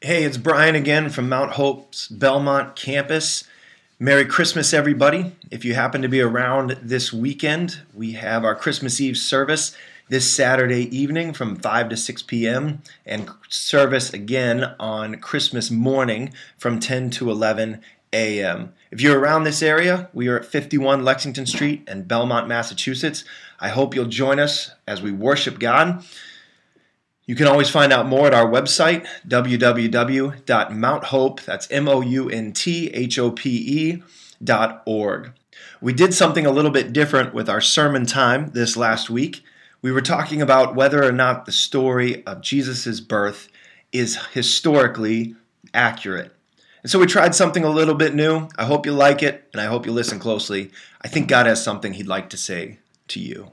Hey, 0.00 0.22
it's 0.22 0.36
Brian 0.36 0.76
again 0.76 1.10
from 1.10 1.28
Mount 1.28 1.54
Hope's 1.54 2.06
Belmont 2.06 2.76
campus. 2.76 3.42
Merry 3.98 4.24
Christmas, 4.24 4.72
everybody. 4.72 5.32
If 5.50 5.64
you 5.64 5.74
happen 5.74 6.02
to 6.02 6.08
be 6.08 6.20
around 6.20 6.78
this 6.80 7.12
weekend, 7.12 7.80
we 7.92 8.12
have 8.12 8.44
our 8.44 8.54
Christmas 8.54 9.00
Eve 9.00 9.18
service 9.18 9.76
this 10.08 10.32
Saturday 10.32 10.82
evening 10.96 11.32
from 11.32 11.56
5 11.56 11.88
to 11.88 11.96
6 11.96 12.22
p.m. 12.22 12.80
and 13.04 13.28
service 13.48 14.14
again 14.14 14.72
on 14.78 15.16
Christmas 15.16 15.68
morning 15.68 16.32
from 16.56 16.78
10 16.78 17.10
to 17.10 17.28
11 17.28 17.80
a.m. 18.12 18.74
If 18.92 19.00
you're 19.00 19.18
around 19.18 19.42
this 19.42 19.64
area, 19.64 20.10
we 20.12 20.28
are 20.28 20.38
at 20.38 20.46
51 20.46 21.04
Lexington 21.04 21.44
Street 21.44 21.82
in 21.88 22.04
Belmont, 22.04 22.46
Massachusetts. 22.46 23.24
I 23.58 23.70
hope 23.70 23.96
you'll 23.96 24.06
join 24.06 24.38
us 24.38 24.70
as 24.86 25.02
we 25.02 25.10
worship 25.10 25.58
God. 25.58 26.04
You 27.28 27.34
can 27.34 27.46
always 27.46 27.68
find 27.68 27.92
out 27.92 28.08
more 28.08 28.26
at 28.26 28.32
our 28.32 28.50
website, 28.50 29.06
www.mounthope, 29.28 31.44
that's 31.44 31.70
M-O-U-N-T-H-O-P-E 31.70 32.42
dot 34.42 34.82
org. 34.86 35.32
We 35.82 35.92
did 35.92 36.14
something 36.14 36.46
a 36.46 36.50
little 36.50 36.70
bit 36.70 36.94
different 36.94 37.34
with 37.34 37.50
our 37.50 37.60
sermon 37.60 38.06
time 38.06 38.52
this 38.54 38.78
last 38.78 39.10
week. 39.10 39.42
We 39.82 39.92
were 39.92 40.00
talking 40.00 40.40
about 40.40 40.74
whether 40.74 41.04
or 41.04 41.12
not 41.12 41.44
the 41.44 41.52
story 41.52 42.24
of 42.24 42.40
Jesus' 42.40 43.00
birth 43.00 43.50
is 43.92 44.16
historically 44.32 45.36
accurate. 45.74 46.34
And 46.82 46.90
so 46.90 46.98
we 46.98 47.04
tried 47.04 47.34
something 47.34 47.62
a 47.62 47.68
little 47.68 47.94
bit 47.94 48.14
new. 48.14 48.48
I 48.56 48.64
hope 48.64 48.86
you 48.86 48.92
like 48.92 49.22
it, 49.22 49.46
and 49.52 49.60
I 49.60 49.66
hope 49.66 49.84
you 49.84 49.92
listen 49.92 50.18
closely. 50.18 50.70
I 51.02 51.08
think 51.08 51.28
God 51.28 51.44
has 51.44 51.62
something 51.62 51.92
He'd 51.92 52.06
like 52.06 52.30
to 52.30 52.38
say 52.38 52.78
to 53.08 53.20
you. 53.20 53.50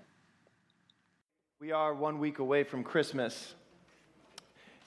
We 1.60 1.74
are 1.74 1.94
one 1.94 2.20
week 2.20 2.40
away 2.40 2.64
from 2.64 2.82
Christmas. 2.82 3.56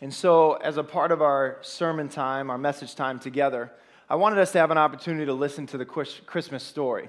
And 0.00 0.14
so, 0.14 0.52
as 0.52 0.76
a 0.76 0.84
part 0.84 1.10
of 1.10 1.22
our 1.22 1.58
sermon 1.60 2.08
time, 2.08 2.50
our 2.50 2.58
message 2.58 2.94
time 2.94 3.18
together, 3.18 3.72
I 4.08 4.14
wanted 4.14 4.38
us 4.38 4.52
to 4.52 4.58
have 4.58 4.70
an 4.70 4.78
opportunity 4.78 5.26
to 5.26 5.32
listen 5.32 5.66
to 5.66 5.78
the 5.78 5.84
Christmas 5.84 6.62
story. 6.62 7.08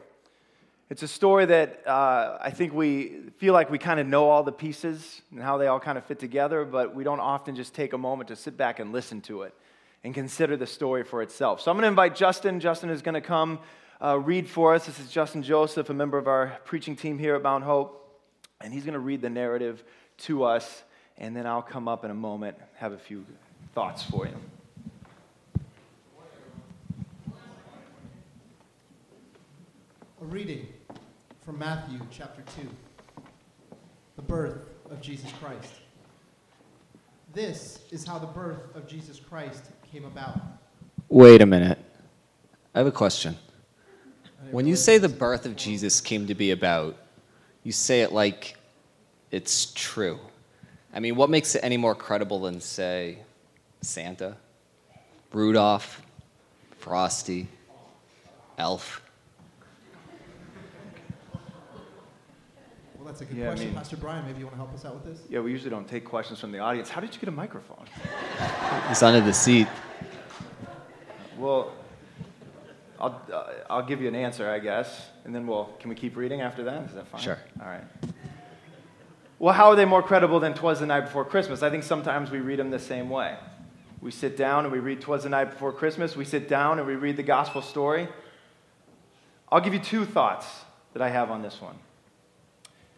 It's 0.90 1.04
a 1.04 1.08
story 1.08 1.46
that 1.46 1.88
uh, 1.88 2.40
I 2.42 2.50
think 2.50 2.74
we 2.74 3.30
feel 3.38 3.54
like 3.54 3.70
we 3.70 3.78
kind 3.78 4.00
of 4.00 4.08
know 4.08 4.28
all 4.28 4.42
the 4.42 4.52
pieces 4.52 5.22
and 5.30 5.40
how 5.40 5.60
they 5.60 5.68
all 5.68 5.80
kind 5.80 6.00
of 6.00 6.06
fit 6.06 6.18
together, 6.18 6.66
but 6.66 6.96
we 6.96 7.04
don't 7.04 7.20
often 7.20 7.56
just 7.56 7.76
take 7.76 7.94
a 7.94 7.98
moment 7.98 8.30
to 8.30 8.36
sit 8.36 8.58
back 8.58 8.80
and 8.80 8.92
listen 8.92 9.22
to 9.22 9.44
it 9.44 9.54
and 10.04 10.16
consider 10.16 10.58
the 10.58 10.66
story 10.66 11.04
for 11.04 11.22
itself. 11.22 11.62
So 11.62 11.70
I'm 11.70 11.78
going 11.78 11.84
to 11.84 11.90
invite 11.90 12.16
Justin. 12.16 12.60
Justin 12.60 12.90
is 12.90 13.04
going 13.04 13.14
to 13.14 13.22
come 13.22 13.60
uh, 14.04 14.18
read 14.18 14.50
for 14.50 14.74
us. 14.74 14.88
This 14.88 15.00
is 15.00 15.12
Justin 15.12 15.44
Joseph, 15.44 15.92
a 15.92 15.94
member 15.94 16.18
of 16.18 16.28
our 16.28 16.58
preaching 16.66 16.96
team 16.96 17.20
here 17.20 17.36
at 17.36 17.44
Mount 17.44 17.66
Hope, 17.66 18.20
and 18.60 18.74
he's 18.74 18.84
going 18.84 18.94
to 18.94 19.00
read 19.00 19.22
the 19.22 19.30
narrative 19.30 19.84
to 20.22 20.44
us 20.44 20.84
and 21.20 21.36
then 21.36 21.46
I'll 21.46 21.62
come 21.62 21.88
up 21.88 22.06
in 22.06 22.12
a 22.12 22.16
moment, 22.16 22.58
have 22.78 22.94
a 22.94 22.98
few 22.98 23.26
thoughts 23.76 24.04
for 24.04 24.26
you. 24.26 24.34
A 30.22 30.26
reading 30.26 30.68
from 31.46 31.60
Matthew 31.60 32.00
chapter 32.12 32.42
2 32.56 32.68
The 34.16 34.22
birth 34.22 34.70
of 34.90 35.02
Jesus 35.02 35.32
Christ. 35.42 35.74
This 37.34 37.80
is 37.92 38.06
how 38.06 38.18
the 38.18 38.28
birth 38.28 38.76
of 38.76 38.88
Jesus 38.88 39.20
Christ 39.20 39.66
came 39.92 40.06
about. 40.06 40.40
Wait 41.10 41.42
a 41.42 41.46
minute. 41.46 41.78
I 42.74 42.80
have 42.80 42.88
a 42.88 42.92
question. 42.92 43.38
When 44.52 44.66
you 44.66 44.76
say 44.76 44.98
the 44.98 45.10
birth 45.10 45.46
of 45.46 45.56
Jesus 45.56 46.02
came 46.02 46.28
to 46.28 46.34
be 46.34 46.52
about, 46.52 46.98
you 47.64 47.72
say 47.72 48.02
it 48.02 48.12
like 48.12 48.58
it's 49.32 49.72
true. 49.74 50.20
I 50.94 51.00
mean, 51.00 51.16
what 51.16 51.30
makes 51.30 51.56
it 51.56 51.64
any 51.64 51.78
more 51.78 51.94
credible 51.94 52.42
than, 52.42 52.62
say, 52.62 53.20
Santa, 53.82 54.38
Rudolph, 55.32 56.02
Frosty, 56.80 57.48
Elf? 58.58 59.02
Well, 62.96 63.06
that's 63.06 63.22
a 63.22 63.26
good 63.26 63.38
yeah, 63.38 63.48
question. 63.48 63.68
I 63.68 63.70
mean, 63.70 63.78
Pastor 63.78 63.98
Brian, 63.98 64.26
maybe 64.26 64.40
you 64.40 64.46
want 64.46 64.56
to 64.56 64.64
help 64.64 64.74
us 64.74 64.84
out 64.84 64.96
with 64.96 65.06
this? 65.06 65.26
Yeah, 65.30 65.42
we 65.42 65.52
usually 65.52 65.70
don't 65.70 65.88
take 65.88 66.06
questions 66.06 66.40
from 66.40 66.52
the 66.52 66.60
audience. 66.60 66.90
How 66.90 67.02
did 67.02 67.14
you 67.14 67.20
get 67.20 67.30
a 67.30 67.34
microphone? 67.34 67.86
it's 68.90 69.04
under 69.04 69.22
the 69.22 69.34
seat. 69.34 69.68
Well, 71.38 71.72
I'll, 73.00 73.22
uh, 73.32 73.44
I'll 73.70 73.86
give 73.86 74.02
you 74.02 74.08
an 74.08 74.16
answer, 74.16 74.50
I 74.50 74.60
guess, 74.60 75.08
and 75.24 75.34
then 75.34 75.48
we'll. 75.48 75.66
Can 75.80 75.90
we 75.90 75.96
keep 75.96 76.18
reading 76.18 76.42
after 76.42 76.64
that? 76.64 76.84
Is 76.90 76.96
that 76.96 77.08
fine? 77.08 77.22
Sure. 77.22 77.38
All 77.62 77.68
right. 77.68 77.84
Well, 79.40 79.54
how 79.54 79.70
are 79.70 79.76
they 79.78 79.86
more 79.86 80.04
credible 80.04 80.42
than 80.42 80.54
Twas 80.54 80.82
the 80.82 80.86
Night 80.86 81.06
Before 81.06 81.24
Christmas? 81.24 81.64
I 81.64 81.70
think 81.70 81.84
sometimes 81.84 82.30
we 82.30 82.40
read 82.40 82.60
them 82.60 82.72
the 82.72 82.78
same 82.78 83.10
way. 83.10 83.38
We 84.02 84.12
sit 84.12 84.36
down 84.36 84.66
and 84.66 84.72
we 84.74 84.80
read 84.80 85.00
Twas 85.00 85.24
the 85.24 85.30
Night 85.30 85.52
Before 85.52 85.72
Christmas. 85.72 86.14
We 86.14 86.26
sit 86.26 86.50
down 86.50 86.78
and 86.78 86.86
we 86.86 86.96
read 86.96 87.16
the 87.16 87.24
gospel 87.24 87.62
story. 87.62 88.10
I'll 89.50 89.62
give 89.62 89.74
you 89.74 89.80
two 89.80 90.04
thoughts 90.04 90.46
that 90.92 91.02
I 91.02 91.08
have 91.08 91.32
on 91.32 91.42
this 91.42 91.62
one. 91.62 91.76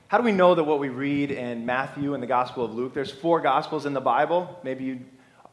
How 0.08 0.18
do 0.18 0.24
we 0.24 0.32
know 0.32 0.56
that 0.56 0.64
what 0.64 0.80
we 0.80 0.90
read 0.90 1.30
in 1.30 1.68
Matthew 1.68 2.16
and 2.16 2.24
the 2.24 2.28
Gospel 2.28 2.66
of 2.66 2.74
Luke, 2.74 2.96
there's 2.96 3.12
four 3.12 3.40
Gospels 3.40 3.86
in 3.86 3.94
the 3.94 4.02
Bible. 4.02 4.60
Maybe 4.64 4.84
you 4.84 5.00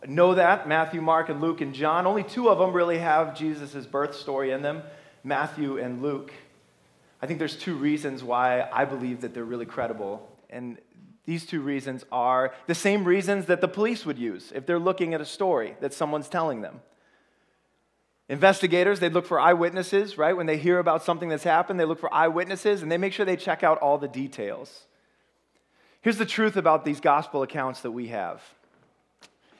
know 0.07 0.37
that 0.37 0.67
Matthew, 0.67 1.03
Mark, 1.03 1.29
and 1.29 1.43
Luke 1.43 1.61
and 1.61 1.75
John. 1.75 2.07
Only 2.07 2.25
two 2.25 2.49
of 2.49 2.59
them 2.59 2.73
really 2.73 2.99
have 2.99 3.37
Jesus' 3.37 3.85
birth 3.85 4.17
story 4.17 4.53
in 4.53 4.63
them 4.63 4.83
Matthew 5.23 5.77
and 5.77 6.01
Luke. 6.01 6.33
I 7.21 7.27
think 7.27 7.39
there's 7.39 7.57
two 7.57 7.75
reasons 7.75 8.25
why 8.25 8.67
I 8.73 8.87
believe 8.87 9.21
that 9.21 9.35
they're 9.35 9.45
really 9.45 9.67
credible 9.67 10.27
and 10.51 10.79
these 11.25 11.45
two 11.45 11.61
reasons 11.61 12.05
are 12.11 12.55
the 12.67 12.75
same 12.75 13.05
reasons 13.05 13.47
that 13.47 13.61
the 13.61 13.69
police 13.69 14.07
would 14.07 14.19
use 14.19 14.51
if 14.55 14.65
they're 14.65 14.79
looking 14.79 15.13
at 15.13 15.21
a 15.21 15.27
story 15.27 15.77
that 15.81 15.93
someone's 15.93 16.29
telling 16.29 16.63
them. 16.63 16.81
Investigators, 18.31 19.01
they 19.01 19.09
look 19.09 19.27
for 19.27 19.41
eyewitnesses, 19.41 20.19
right? 20.19 20.37
When 20.37 20.47
they 20.47 20.59
hear 20.59 20.79
about 20.79 21.03
something 21.03 21.29
that's 21.29 21.45
happened, 21.45 21.81
they 21.81 21.85
look 21.85 21.99
for 22.01 22.13
eyewitnesses 22.13 22.83
and 22.83 22.93
they 22.93 22.99
make 22.99 23.13
sure 23.13 23.27
they 23.27 23.37
check 23.37 23.63
out 23.63 23.79
all 23.79 23.99
the 23.99 24.09
details. 24.09 24.87
Here's 26.01 26.19
the 26.19 26.27
truth 26.27 26.57
about 26.57 26.85
these 26.85 27.01
gospel 27.01 27.43
accounts 27.43 27.81
that 27.83 27.91
we 27.91 28.09
have 28.09 28.43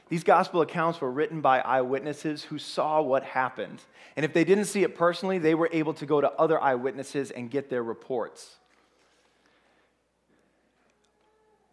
these 0.09 0.25
gospel 0.25 0.63
accounts 0.63 1.01
were 1.01 1.11
written 1.11 1.43
by 1.43 1.61
eyewitnesses 1.61 2.45
who 2.45 2.59
saw 2.59 3.03
what 3.03 3.23
happened. 3.25 3.83
And 4.17 4.25
if 4.25 4.33
they 4.33 4.45
didn't 4.45 4.65
see 4.65 4.83
it 4.83 4.97
personally, 4.97 5.39
they 5.39 5.55
were 5.55 5.69
able 5.71 5.93
to 5.95 6.07
go 6.07 6.21
to 6.21 6.33
other 6.33 6.61
eyewitnesses 6.61 7.31
and 7.31 7.51
get 7.51 7.69
their 7.69 7.83
reports. 7.83 8.58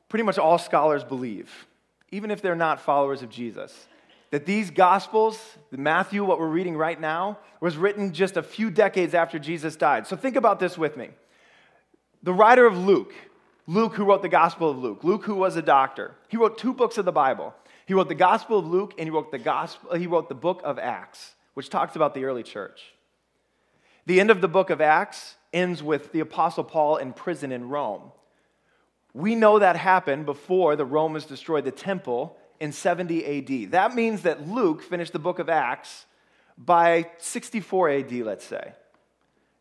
Pretty 0.10 0.24
much 0.24 0.38
all 0.38 0.58
scholars 0.58 1.04
believe, 1.04 1.68
even 2.12 2.32
if 2.32 2.42
they're 2.42 2.56
not 2.56 2.80
followers 2.80 3.22
of 3.22 3.30
Jesus, 3.30 3.88
that 4.32 4.46
these 4.46 4.72
Gospels, 4.72 5.40
Matthew, 5.72 6.24
what 6.24 6.40
we're 6.40 6.48
reading 6.48 6.76
right 6.76 7.00
now, 7.00 7.40
was 7.62 7.78
written 7.78 8.14
just 8.14 8.38
a 8.38 8.44
few 8.44 8.70
decades 8.70 9.14
after 9.14 9.40
Jesus 9.40 9.76
died. 9.76 10.08
So 10.08 10.16
think 10.16 10.36
about 10.36 10.60
this 10.60 10.78
with 10.78 10.98
me. 10.98 11.10
The 12.24 12.34
writer 12.34 12.66
of 12.66 12.78
Luke, 12.78 13.14
Luke, 13.68 13.96
who 13.96 14.06
wrote 14.06 14.22
the 14.22 14.30
Gospel 14.30 14.70
of 14.70 14.78
Luke, 14.78 15.04
Luke, 15.04 15.26
who 15.26 15.36
was 15.36 15.56
a 15.56 15.62
doctor, 15.62 16.16
he 16.28 16.38
wrote 16.38 16.58
two 16.58 16.74
books 16.74 16.98
of 16.98 17.06
the 17.06 17.12
Bible. 17.12 17.54
He 17.86 17.94
wrote 17.94 18.10
the 18.10 18.16
Gospel 18.16 18.60
of 18.60 18.68
Luke 18.68 18.94
and 18.98 19.08
he 19.08 19.12
wrote 19.12 19.32
the, 19.32 19.40
gospel, 19.40 19.96
he 19.96 20.08
wrote 20.08 20.28
the 20.28 20.36
book 20.36 20.62
of 20.64 20.80
Acts, 20.80 21.36
which 21.54 21.70
talks 21.70 21.96
about 21.96 22.14
the 22.14 22.26
early 22.26 22.44
church. 22.44 22.94
The 24.06 24.20
end 24.20 24.30
of 24.30 24.42
the 24.42 24.48
book 24.48 24.70
of 24.70 24.82
Acts 24.82 25.36
ends 25.54 25.82
with 25.82 26.12
the 26.12 26.20
Apostle 26.20 26.64
Paul 26.64 26.98
in 26.98 27.14
prison 27.14 27.52
in 27.52 27.70
Rome. 27.70 28.12
We 29.16 29.34
know 29.34 29.60
that 29.60 29.78
happened 29.78 30.26
before 30.26 30.76
the 30.76 30.84
Romans 30.84 31.26
destroyed 31.26 31.64
the 31.64 31.72
temple 31.72 32.36
in 32.60 32.74
70 32.74 33.64
AD. 33.64 33.72
That 33.72 33.96
means 33.96 34.24
that 34.24 34.50
Luke 34.50 34.84
finished 34.84 35.14
the 35.14 35.20
book 35.20 35.40
of 35.40 35.48
Acts 35.48 36.06
by 36.58 37.10
64 37.20 37.92
AD, 37.92 38.12
let's 38.12 38.44
say. 38.44 38.74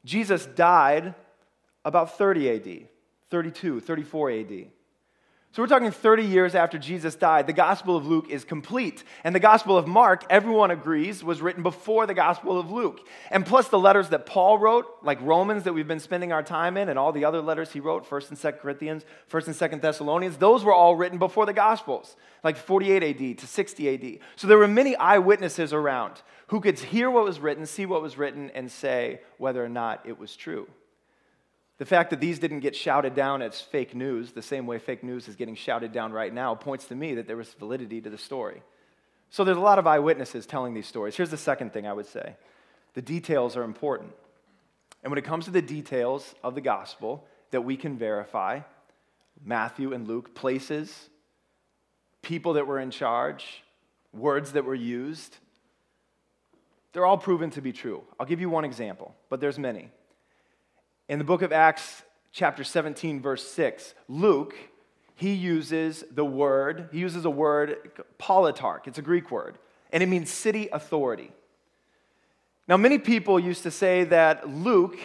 Jesus 0.05 0.45
died 0.45 1.15
about 1.85 2.19
30 2.19 2.51
AD, 2.51 2.89
32, 3.31 3.79
34 3.79 4.31
AD. 4.33 4.67
So 5.55 5.63
we're 5.63 5.69
talking 5.69 5.93
30 5.93 6.25
years 6.25 6.57
after 6.57 6.79
Jesus 6.79 7.15
died. 7.15 7.47
The 7.47 7.53
Gospel 7.53 7.97
of 7.97 8.05
Luke 8.05 8.29
is 8.29 8.43
complete. 8.43 9.05
And 9.23 9.33
the 9.33 9.39
Gospel 9.39 9.79
of 9.79 9.87
Mark, 9.87 10.25
everyone 10.29 10.73
agrees, 10.73 11.23
was 11.23 11.41
written 11.41 11.63
before 11.63 12.09
the 12.09 12.13
Gospel 12.13 12.59
of 12.59 12.73
Luke. 12.73 13.07
And 13.31 13.47
plus 13.47 13.69
the 13.69 13.79
letters 13.79 14.09
that 14.09 14.27
Paul 14.27 14.59
wrote, 14.59 14.85
like 15.05 15.21
Romans 15.21 15.63
that 15.63 15.73
we've 15.73 15.87
been 15.87 16.01
spending 16.01 16.33
our 16.33 16.43
time 16.43 16.77
in, 16.77 16.89
and 16.89 16.99
all 16.99 17.13
the 17.13 17.25
other 17.25 17.41
letters 17.41 17.71
he 17.71 17.79
wrote, 17.79 18.05
1st 18.11 18.31
and 18.31 18.39
2nd 18.39 18.59
Corinthians, 18.59 19.05
1st 19.31 19.47
and 19.47 19.55
2nd 19.55 19.81
Thessalonians, 19.81 20.39
those 20.39 20.65
were 20.65 20.75
all 20.75 20.97
written 20.97 21.21
before 21.21 21.47
the 21.47 21.53
Gospels, 21.53 22.17
like 22.43 22.57
48 22.57 23.05
AD 23.05 23.39
to 23.39 23.47
60 23.47 23.95
AD. 23.95 24.19
So 24.35 24.49
there 24.49 24.59
were 24.59 24.67
many 24.67 24.97
eyewitnesses 24.97 25.73
around 25.73 26.21
who 26.49 26.61
could 26.61 26.81
hear 26.81 27.09
what 27.09 27.23
was 27.23 27.39
written, 27.39 27.65
see 27.65 27.87
what 27.87 28.03
was 28.03 28.19
written, 28.19 28.51
and 28.57 28.73
say 28.73 29.21
whether 29.39 29.65
or 29.65 29.69
not 29.69 30.05
it 30.05 30.19
was 30.19 30.35
true. 30.35 30.67
The 31.79 31.85
fact 31.85 32.11
that 32.11 32.21
these 32.21 32.39
didn't 32.39 32.61
get 32.61 32.77
shouted 32.77 33.15
down 33.15 33.43
as 33.43 33.61
fake 33.61 33.95
news, 33.95 34.33
the 34.33 34.43
same 34.43 34.67
way 34.67 34.79
fake 34.79 35.03
news 35.03 35.27
is 35.27 35.35
getting 35.35 35.57
shouted 35.57 35.93
down 35.93 36.13
right 36.13 36.33
now, 36.33 36.55
points 36.55 36.87
to 36.87 36.95
me 36.95 37.15
that 37.17 37.27
there 37.27 37.37
was 37.37 37.53
validity 37.55 38.01
to 38.01 38.11
the 38.11 38.19
story. 38.19 38.63
So 39.31 39.43
there's 39.43 39.57
a 39.57 39.61
lot 39.61 39.81
of 39.81 39.87
eyewitnesses 39.87 40.47
telling 40.47 40.75
these 40.75 40.87
stories. 40.87 41.17
Here's 41.17 41.31
the 41.31 41.37
second 41.37 41.73
thing 41.73 41.87
I 41.87 41.93
would 41.93 42.07
say 42.07 42.37
the 42.95 43.03
details 43.03 43.57
are 43.57 43.65
important. 43.65 44.13
And 45.03 45.11
when 45.11 45.19
it 45.19 45.25
comes 45.25 45.47
to 45.47 45.51
the 45.51 45.61
details 45.61 46.35
of 46.43 46.55
the 46.55 46.61
gospel 46.61 47.27
that 47.51 47.63
we 47.63 47.77
can 47.77 47.99
verify, 47.99 48.61
Matthew 49.45 49.93
and 49.93 50.07
Luke, 50.07 50.35
places, 50.35 51.11
people 52.23 52.55
that 52.55 52.67
were 52.67 52.79
in 52.79 52.91
charge, 52.91 53.65
words 54.13 54.53
that 54.53 54.65
were 54.65 54.75
used, 54.75 55.37
they're 56.93 57.05
all 57.05 57.19
proven 57.19 57.51
to 57.51 57.61
be 57.61 57.73
true. 57.73 58.05
I'll 58.19 58.27
give 58.27 58.41
you 58.41 58.49
one 58.49 58.65
example, 58.65 59.15
but 59.29 59.41
there's 59.41 59.59
many. 59.59 59.91
In 61.09 61.19
the 61.19 61.25
book 61.25 61.43
of 61.43 61.53
Acts, 61.53 62.03
chapter 62.33 62.65
17, 62.65 63.21
verse 63.21 63.47
6, 63.47 63.95
Luke, 64.09 64.55
he 65.15 65.35
uses 65.35 66.03
the 66.11 66.25
word, 66.25 66.89
he 66.93 66.99
uses 66.99 67.27
a 67.27 67.31
word, 67.31 67.77
politarch. 68.19 68.87
It's 68.87 68.99
a 68.99 69.03
Greek 69.03 69.31
word, 69.31 69.59
and 69.93 70.03
it 70.03 70.07
means 70.07 70.31
city 70.31 70.69
authority. 70.73 71.31
Now, 72.67 72.79
many 72.79 72.99
people 72.99 73.39
used 73.39 73.65
to 73.65 73.71
say 73.71 74.05
that 74.05 74.49
Luke 74.49 74.99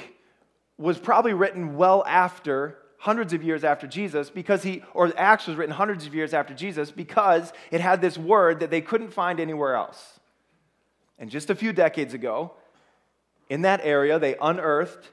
was 0.78 0.98
probably 0.98 1.34
written 1.34 1.76
well 1.76 2.06
after, 2.08 2.78
hundreds 3.00 3.34
of 3.34 3.44
years 3.44 3.66
after 3.66 3.86
Jesus, 3.86 4.30
because 4.30 4.64
he, 4.64 4.82
or 4.94 5.12
Acts 5.18 5.48
was 5.48 5.58
written 5.58 5.76
hundreds 5.76 6.06
of 6.06 6.16
years 6.16 6.34
after 6.34 6.54
Jesus, 6.54 6.92
because 6.92 7.52
it 7.72 7.82
had 7.82 8.00
this 8.00 8.18
word 8.18 8.62
that 8.62 8.72
they 8.72 8.80
couldn't 8.80 9.12
find 9.12 9.42
anywhere 9.42 9.76
else. 9.76 10.20
And 11.18 11.30
just 11.30 11.50
a 11.50 11.56
few 11.56 11.74
decades 11.74 12.14
ago, 12.14 12.54
in 13.50 13.64
that 13.64 13.82
area, 13.84 14.18
they 14.18 14.38
unearthed 14.42 15.10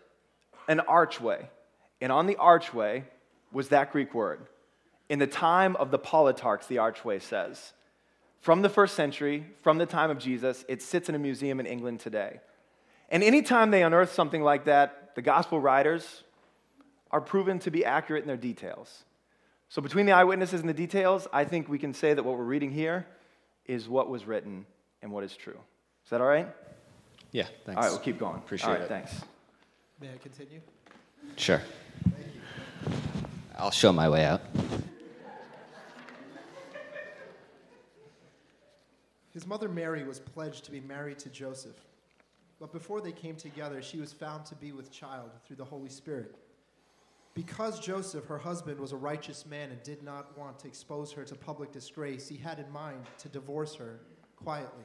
an 0.68 0.80
archway. 0.80 1.48
And 2.00 2.12
on 2.12 2.26
the 2.26 2.36
archway 2.36 3.04
was 3.52 3.68
that 3.68 3.92
Greek 3.92 4.14
word. 4.14 4.46
In 5.08 5.18
the 5.18 5.26
time 5.26 5.76
of 5.76 5.90
the 5.90 5.98
politarchs, 5.98 6.66
the 6.66 6.78
archway 6.78 7.18
says. 7.18 7.72
From 8.40 8.62
the 8.62 8.68
first 8.68 8.94
century, 8.94 9.46
from 9.62 9.78
the 9.78 9.86
time 9.86 10.10
of 10.10 10.18
Jesus, 10.18 10.64
it 10.68 10.82
sits 10.82 11.08
in 11.08 11.14
a 11.14 11.18
museum 11.18 11.58
in 11.58 11.66
England 11.66 12.00
today. 12.00 12.40
And 13.08 13.22
anytime 13.22 13.70
they 13.70 13.82
unearth 13.82 14.12
something 14.12 14.42
like 14.42 14.64
that, 14.64 15.14
the 15.14 15.22
gospel 15.22 15.60
writers 15.60 16.24
are 17.10 17.20
proven 17.20 17.58
to 17.60 17.70
be 17.70 17.84
accurate 17.84 18.22
in 18.22 18.28
their 18.28 18.36
details. 18.36 19.04
So, 19.68 19.82
between 19.82 20.06
the 20.06 20.12
eyewitnesses 20.12 20.60
and 20.60 20.68
the 20.68 20.74
details, 20.74 21.26
I 21.32 21.44
think 21.44 21.68
we 21.68 21.78
can 21.78 21.92
say 21.92 22.14
that 22.14 22.22
what 22.22 22.36
we're 22.38 22.44
reading 22.44 22.70
here 22.70 23.06
is 23.64 23.88
what 23.88 24.08
was 24.08 24.24
written 24.24 24.64
and 25.02 25.10
what 25.10 25.24
is 25.24 25.36
true. 25.36 25.58
Is 26.04 26.10
that 26.10 26.20
all 26.20 26.26
right? 26.28 26.48
Yeah, 27.32 27.46
thanks. 27.64 27.76
All 27.76 27.82
right, 27.82 27.90
we'll 27.90 27.98
keep 27.98 28.18
going. 28.18 28.36
Appreciate 28.36 28.68
all 28.68 28.74
right, 28.74 28.82
it. 28.82 28.88
Thanks. 28.88 29.22
May 30.00 30.12
I 30.12 30.18
continue? 30.18 30.60
Sure. 31.36 31.62
I'll 33.56 33.70
show 33.70 33.92
my 33.92 34.08
way 34.08 34.24
out. 34.24 34.42
His 39.30 39.46
mother 39.46 39.68
Mary 39.68 40.04
was 40.04 40.18
pledged 40.18 40.64
to 40.66 40.70
be 40.70 40.80
married 40.80 41.18
to 41.20 41.30
Joseph. 41.30 41.76
But 42.58 42.72
before 42.72 43.00
they 43.00 43.12
came 43.12 43.36
together, 43.36 43.82
she 43.82 43.98
was 43.98 44.12
found 44.12 44.44
to 44.46 44.54
be 44.54 44.72
with 44.72 44.90
child 44.90 45.30
through 45.46 45.56
the 45.56 45.64
Holy 45.64 45.90
Spirit. 45.90 46.36
Because 47.34 47.78
Joseph, 47.80 48.24
her 48.26 48.38
husband, 48.38 48.80
was 48.80 48.92
a 48.92 48.96
righteous 48.96 49.44
man 49.44 49.70
and 49.70 49.82
did 49.82 50.02
not 50.02 50.36
want 50.38 50.58
to 50.60 50.66
expose 50.66 51.12
her 51.12 51.24
to 51.24 51.34
public 51.34 51.70
disgrace, 51.70 52.28
he 52.28 52.36
had 52.36 52.58
in 52.58 52.70
mind 52.70 53.04
to 53.18 53.28
divorce 53.28 53.74
her 53.74 54.00
quietly. 54.36 54.84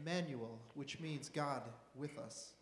Emmanuel, 0.00 0.58
which 0.74 1.00
means 1.00 1.28
God 1.28 1.62
with 1.94 2.18
us. 2.18 2.52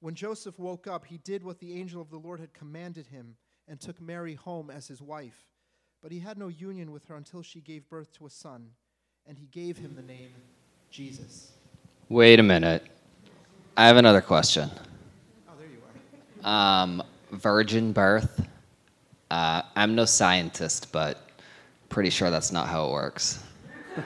When 0.00 0.14
Joseph 0.14 0.58
woke 0.58 0.86
up, 0.86 1.06
he 1.06 1.18
did 1.18 1.42
what 1.42 1.58
the 1.58 1.78
angel 1.78 2.00
of 2.00 2.10
the 2.10 2.18
Lord 2.18 2.40
had 2.40 2.52
commanded 2.52 3.06
him 3.06 3.36
and 3.66 3.80
took 3.80 4.00
Mary 4.00 4.34
home 4.34 4.70
as 4.70 4.86
his 4.86 5.00
wife. 5.00 5.46
But 6.02 6.12
he 6.12 6.20
had 6.20 6.38
no 6.38 6.48
union 6.48 6.92
with 6.92 7.06
her 7.06 7.16
until 7.16 7.42
she 7.42 7.60
gave 7.60 7.88
birth 7.88 8.12
to 8.18 8.26
a 8.26 8.30
son, 8.30 8.70
and 9.26 9.38
he 9.38 9.46
gave 9.46 9.78
him 9.78 9.94
the 9.96 10.02
name 10.02 10.30
Jesus. 10.90 11.52
Wait 12.08 12.38
a 12.38 12.42
minute. 12.42 12.86
I 13.76 13.86
have 13.86 13.96
another 13.96 14.20
question. 14.20 14.70
Oh, 15.48 15.52
there 15.58 15.66
you 15.66 15.78
are. 16.44 16.82
Um, 16.82 17.02
virgin 17.32 17.92
birth. 17.92 18.46
Uh, 19.30 19.62
I'm 19.74 19.94
no 19.94 20.04
scientist, 20.04 20.92
but 20.92 21.28
pretty 21.88 22.10
sure 22.10 22.30
that's 22.30 22.52
not 22.52 22.68
how 22.68 22.86
it 22.86 22.92
works. 22.92 23.42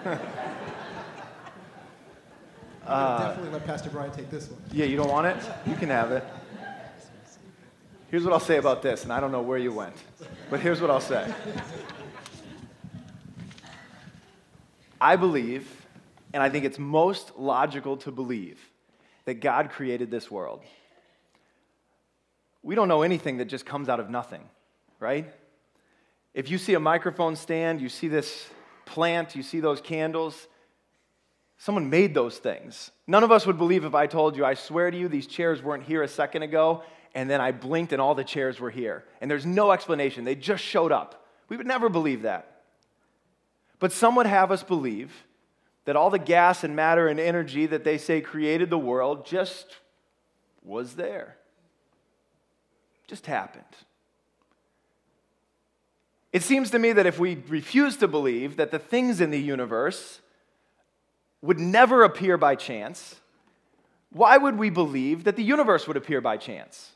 I'm 2.90 3.20
uh, 3.20 3.28
definitely 3.28 3.52
let 3.52 3.66
Pastor 3.66 3.88
Brian 3.88 4.10
take 4.10 4.30
this 4.30 4.50
one. 4.50 4.60
Yeah, 4.72 4.84
you 4.84 4.96
don't 4.96 5.10
want 5.10 5.28
it? 5.28 5.36
You 5.64 5.76
can 5.76 5.90
have 5.90 6.10
it. 6.10 6.24
Here's 8.10 8.24
what 8.24 8.32
I'll 8.32 8.40
say 8.40 8.56
about 8.56 8.82
this, 8.82 9.04
and 9.04 9.12
I 9.12 9.20
don't 9.20 9.30
know 9.30 9.42
where 9.42 9.58
you 9.58 9.72
went, 9.72 9.94
but 10.50 10.58
here's 10.58 10.80
what 10.80 10.90
I'll 10.90 11.00
say. 11.00 11.32
I 15.00 15.14
believe, 15.14 15.86
and 16.32 16.42
I 16.42 16.50
think 16.50 16.64
it's 16.64 16.80
most 16.80 17.38
logical 17.38 17.96
to 17.98 18.10
believe, 18.10 18.58
that 19.24 19.34
God 19.34 19.70
created 19.70 20.10
this 20.10 20.28
world. 20.28 20.60
We 22.64 22.74
don't 22.74 22.88
know 22.88 23.02
anything 23.02 23.36
that 23.36 23.44
just 23.44 23.64
comes 23.64 23.88
out 23.88 24.00
of 24.00 24.10
nothing, 24.10 24.42
right? 24.98 25.32
If 26.34 26.50
you 26.50 26.58
see 26.58 26.74
a 26.74 26.80
microphone 26.80 27.36
stand, 27.36 27.80
you 27.80 27.88
see 27.88 28.08
this 28.08 28.48
plant, 28.84 29.36
you 29.36 29.44
see 29.44 29.60
those 29.60 29.80
candles, 29.80 30.48
Someone 31.60 31.90
made 31.90 32.14
those 32.14 32.38
things. 32.38 32.90
None 33.06 33.22
of 33.22 33.30
us 33.30 33.46
would 33.46 33.58
believe 33.58 33.84
if 33.84 33.94
I 33.94 34.06
told 34.06 34.34
you, 34.34 34.46
I 34.46 34.54
swear 34.54 34.90
to 34.90 34.96
you, 34.96 35.08
these 35.08 35.26
chairs 35.26 35.62
weren't 35.62 35.82
here 35.82 36.02
a 36.02 36.08
second 36.08 36.42
ago, 36.42 36.82
and 37.14 37.28
then 37.28 37.42
I 37.42 37.52
blinked 37.52 37.92
and 37.92 38.00
all 38.00 38.14
the 38.14 38.24
chairs 38.24 38.58
were 38.58 38.70
here. 38.70 39.04
And 39.20 39.30
there's 39.30 39.44
no 39.44 39.70
explanation. 39.70 40.24
They 40.24 40.34
just 40.34 40.64
showed 40.64 40.90
up. 40.90 41.26
We 41.50 41.58
would 41.58 41.66
never 41.66 41.90
believe 41.90 42.22
that. 42.22 42.62
But 43.78 43.92
some 43.92 44.16
would 44.16 44.24
have 44.24 44.50
us 44.50 44.62
believe 44.62 45.12
that 45.84 45.96
all 45.96 46.08
the 46.08 46.18
gas 46.18 46.64
and 46.64 46.74
matter 46.74 47.08
and 47.08 47.20
energy 47.20 47.66
that 47.66 47.84
they 47.84 47.98
say 47.98 48.22
created 48.22 48.70
the 48.70 48.78
world 48.78 49.26
just 49.26 49.66
was 50.62 50.94
there, 50.94 51.36
just 53.06 53.26
happened. 53.26 53.64
It 56.32 56.42
seems 56.42 56.70
to 56.70 56.78
me 56.78 56.94
that 56.94 57.04
if 57.04 57.18
we 57.18 57.42
refuse 57.48 57.98
to 57.98 58.08
believe 58.08 58.56
that 58.56 58.70
the 58.70 58.78
things 58.78 59.20
in 59.20 59.30
the 59.30 59.38
universe 59.38 60.22
would 61.42 61.58
never 61.58 62.02
appear 62.02 62.36
by 62.36 62.54
chance, 62.54 63.16
why 64.12 64.36
would 64.36 64.58
we 64.58 64.70
believe 64.70 65.24
that 65.24 65.36
the 65.36 65.42
universe 65.42 65.86
would 65.86 65.96
appear 65.96 66.20
by 66.20 66.36
chance? 66.36 66.92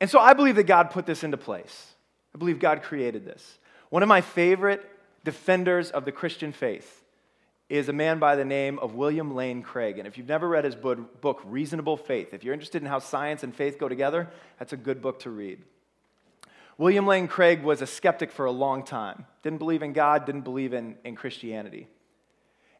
And 0.00 0.08
so 0.08 0.18
I 0.18 0.32
believe 0.32 0.56
that 0.56 0.64
God 0.64 0.90
put 0.90 1.06
this 1.06 1.24
into 1.24 1.36
place. 1.36 1.92
I 2.34 2.38
believe 2.38 2.58
God 2.58 2.82
created 2.82 3.24
this. 3.24 3.58
One 3.90 4.02
of 4.02 4.08
my 4.08 4.20
favorite 4.20 4.88
defenders 5.24 5.90
of 5.90 6.04
the 6.04 6.12
Christian 6.12 6.52
faith 6.52 7.04
is 7.68 7.88
a 7.88 7.92
man 7.92 8.18
by 8.18 8.36
the 8.36 8.44
name 8.44 8.78
of 8.78 8.94
William 8.94 9.34
Lane 9.34 9.62
Craig. 9.62 9.98
And 9.98 10.06
if 10.06 10.16
you've 10.16 10.28
never 10.28 10.48
read 10.48 10.64
his 10.64 10.76
book, 10.76 11.42
Reasonable 11.44 11.96
Faith, 11.96 12.32
if 12.32 12.44
you're 12.44 12.54
interested 12.54 12.80
in 12.80 12.88
how 12.88 12.98
science 12.98 13.42
and 13.42 13.54
faith 13.54 13.78
go 13.78 13.88
together, 13.88 14.28
that's 14.58 14.72
a 14.72 14.76
good 14.76 15.02
book 15.02 15.20
to 15.20 15.30
read. 15.30 15.62
William 16.78 17.06
Lane 17.06 17.28
Craig 17.28 17.62
was 17.62 17.82
a 17.82 17.86
skeptic 17.86 18.30
for 18.30 18.46
a 18.46 18.52
long 18.52 18.84
time. 18.84 19.26
Didn't 19.42 19.58
believe 19.58 19.82
in 19.82 19.92
God, 19.92 20.24
didn't 20.24 20.42
believe 20.42 20.72
in, 20.72 20.96
in 21.04 21.16
Christianity. 21.16 21.88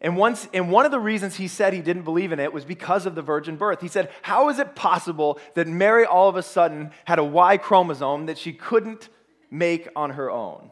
And, 0.01 0.17
once, 0.17 0.49
and 0.55 0.71
one 0.71 0.85
of 0.85 0.93
the 0.93 1.01
reasons 1.01 1.37
he 1.37 1.49
said 1.49 1.73
he 1.73 1.83
didn't 1.83 2.05
believe 2.05 2.31
in 2.31 2.39
it 2.39 2.53
was 2.53 2.65
because 2.65 3.05
of 3.05 3.15
the 3.17 3.23
virgin 3.23 3.57
birth. 3.57 3.81
He 3.81 3.89
said, 3.89 4.11
How 4.23 4.49
is 4.49 4.61
it 4.61 4.77
possible 4.77 5.41
that 5.55 5.67
Mary 5.67 6.05
all 6.05 6.29
of 6.29 6.37
a 6.37 6.43
sudden 6.43 6.93
had 7.05 7.19
a 7.19 7.25
Y 7.25 7.57
chromosome 7.57 8.27
that 8.27 8.39
she 8.39 8.53
couldn't 8.53 9.09
make 9.51 9.89
on 9.97 10.11
her 10.11 10.31
own? 10.31 10.71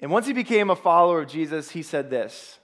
And 0.00 0.10
once 0.10 0.26
he 0.26 0.34
became 0.34 0.68
a 0.68 0.76
follower 0.76 1.22
of 1.22 1.28
Jesus, 1.28 1.70
he 1.70 1.82
said 1.82 2.10
this, 2.10 2.58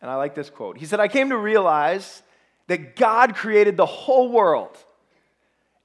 and 0.00 0.10
I 0.10 0.14
like 0.14 0.34
this 0.34 0.48
quote. 0.48 0.78
He 0.78 0.86
said, 0.86 0.98
I 0.98 1.08
came 1.08 1.28
to 1.28 1.36
realize 1.36 2.22
that 2.68 2.96
God 2.96 3.34
created 3.34 3.76
the 3.76 3.84
whole 3.84 4.32
world. 4.32 4.78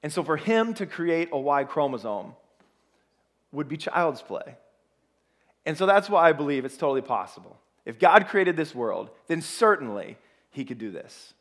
And 0.02 0.10
so 0.10 0.22
for 0.22 0.38
him 0.38 0.72
to 0.74 0.86
create 0.86 1.28
a 1.32 1.38
Y 1.38 1.64
chromosome 1.64 2.34
would 3.52 3.68
be 3.68 3.76
child's 3.76 4.22
play. 4.22 4.56
And 5.66 5.76
so 5.76 5.84
that's 5.84 6.08
why 6.08 6.28
I 6.28 6.32
believe 6.32 6.64
it's 6.64 6.76
totally 6.78 7.02
possible. 7.02 7.58
If 7.86 8.00
God 8.00 8.26
created 8.26 8.56
this 8.56 8.74
world, 8.74 9.10
then 9.28 9.40
certainly 9.40 10.18
he 10.50 10.64
could 10.64 10.78
do 10.78 10.90
this. 10.90 11.32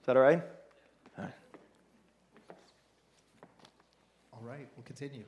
Is 0.00 0.06
that 0.06 0.16
all 0.16 0.22
right? 0.22 0.42
All 1.18 1.24
right. 1.24 1.34
All 4.32 4.42
right, 4.42 4.68
we'll 4.76 4.84
continue. 4.84 5.24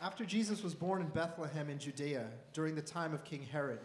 After 0.00 0.24
Jesus 0.24 0.62
was 0.62 0.74
born 0.74 1.02
in 1.02 1.08
Bethlehem 1.08 1.68
in 1.68 1.78
Judea 1.78 2.24
during 2.52 2.74
the 2.74 2.82
time 2.82 3.12
of 3.12 3.22
King 3.24 3.46
Herod, 3.52 3.80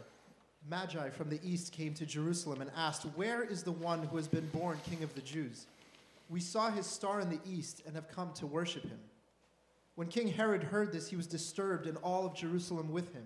Magi 0.70 1.10
from 1.10 1.30
the 1.30 1.40
east 1.44 1.74
came 1.74 1.94
to 1.96 2.06
Jerusalem 2.06 2.62
and 2.62 2.72
asked, 2.78 3.04
Where 3.16 3.44
is 3.44 3.64
the 3.64 3.72
one 3.72 4.04
who 4.04 4.16
has 4.16 4.30
been 4.30 4.48
born 4.48 4.80
King 4.90 5.04
of 5.04 5.14
the 5.14 5.22
Jews? 5.22 5.66
We 6.30 6.40
saw 6.40 6.72
his 6.72 6.86
star 6.86 7.20
in 7.20 7.30
the 7.30 7.40
east 7.46 7.82
and 7.86 7.96
have 7.96 8.08
come 8.08 8.32
to 8.36 8.48
worship 8.48 8.84
him. 8.84 9.00
When 9.96 10.08
King 10.08 10.30
Herod 10.30 10.64
heard 10.64 10.94
this, 10.94 11.10
he 11.10 11.18
was 11.18 11.28
disturbed, 11.28 11.86
and 11.86 11.98
all 11.98 12.26
of 12.26 12.34
Jerusalem 12.34 12.92
with 12.92 13.14
him. 13.14 13.26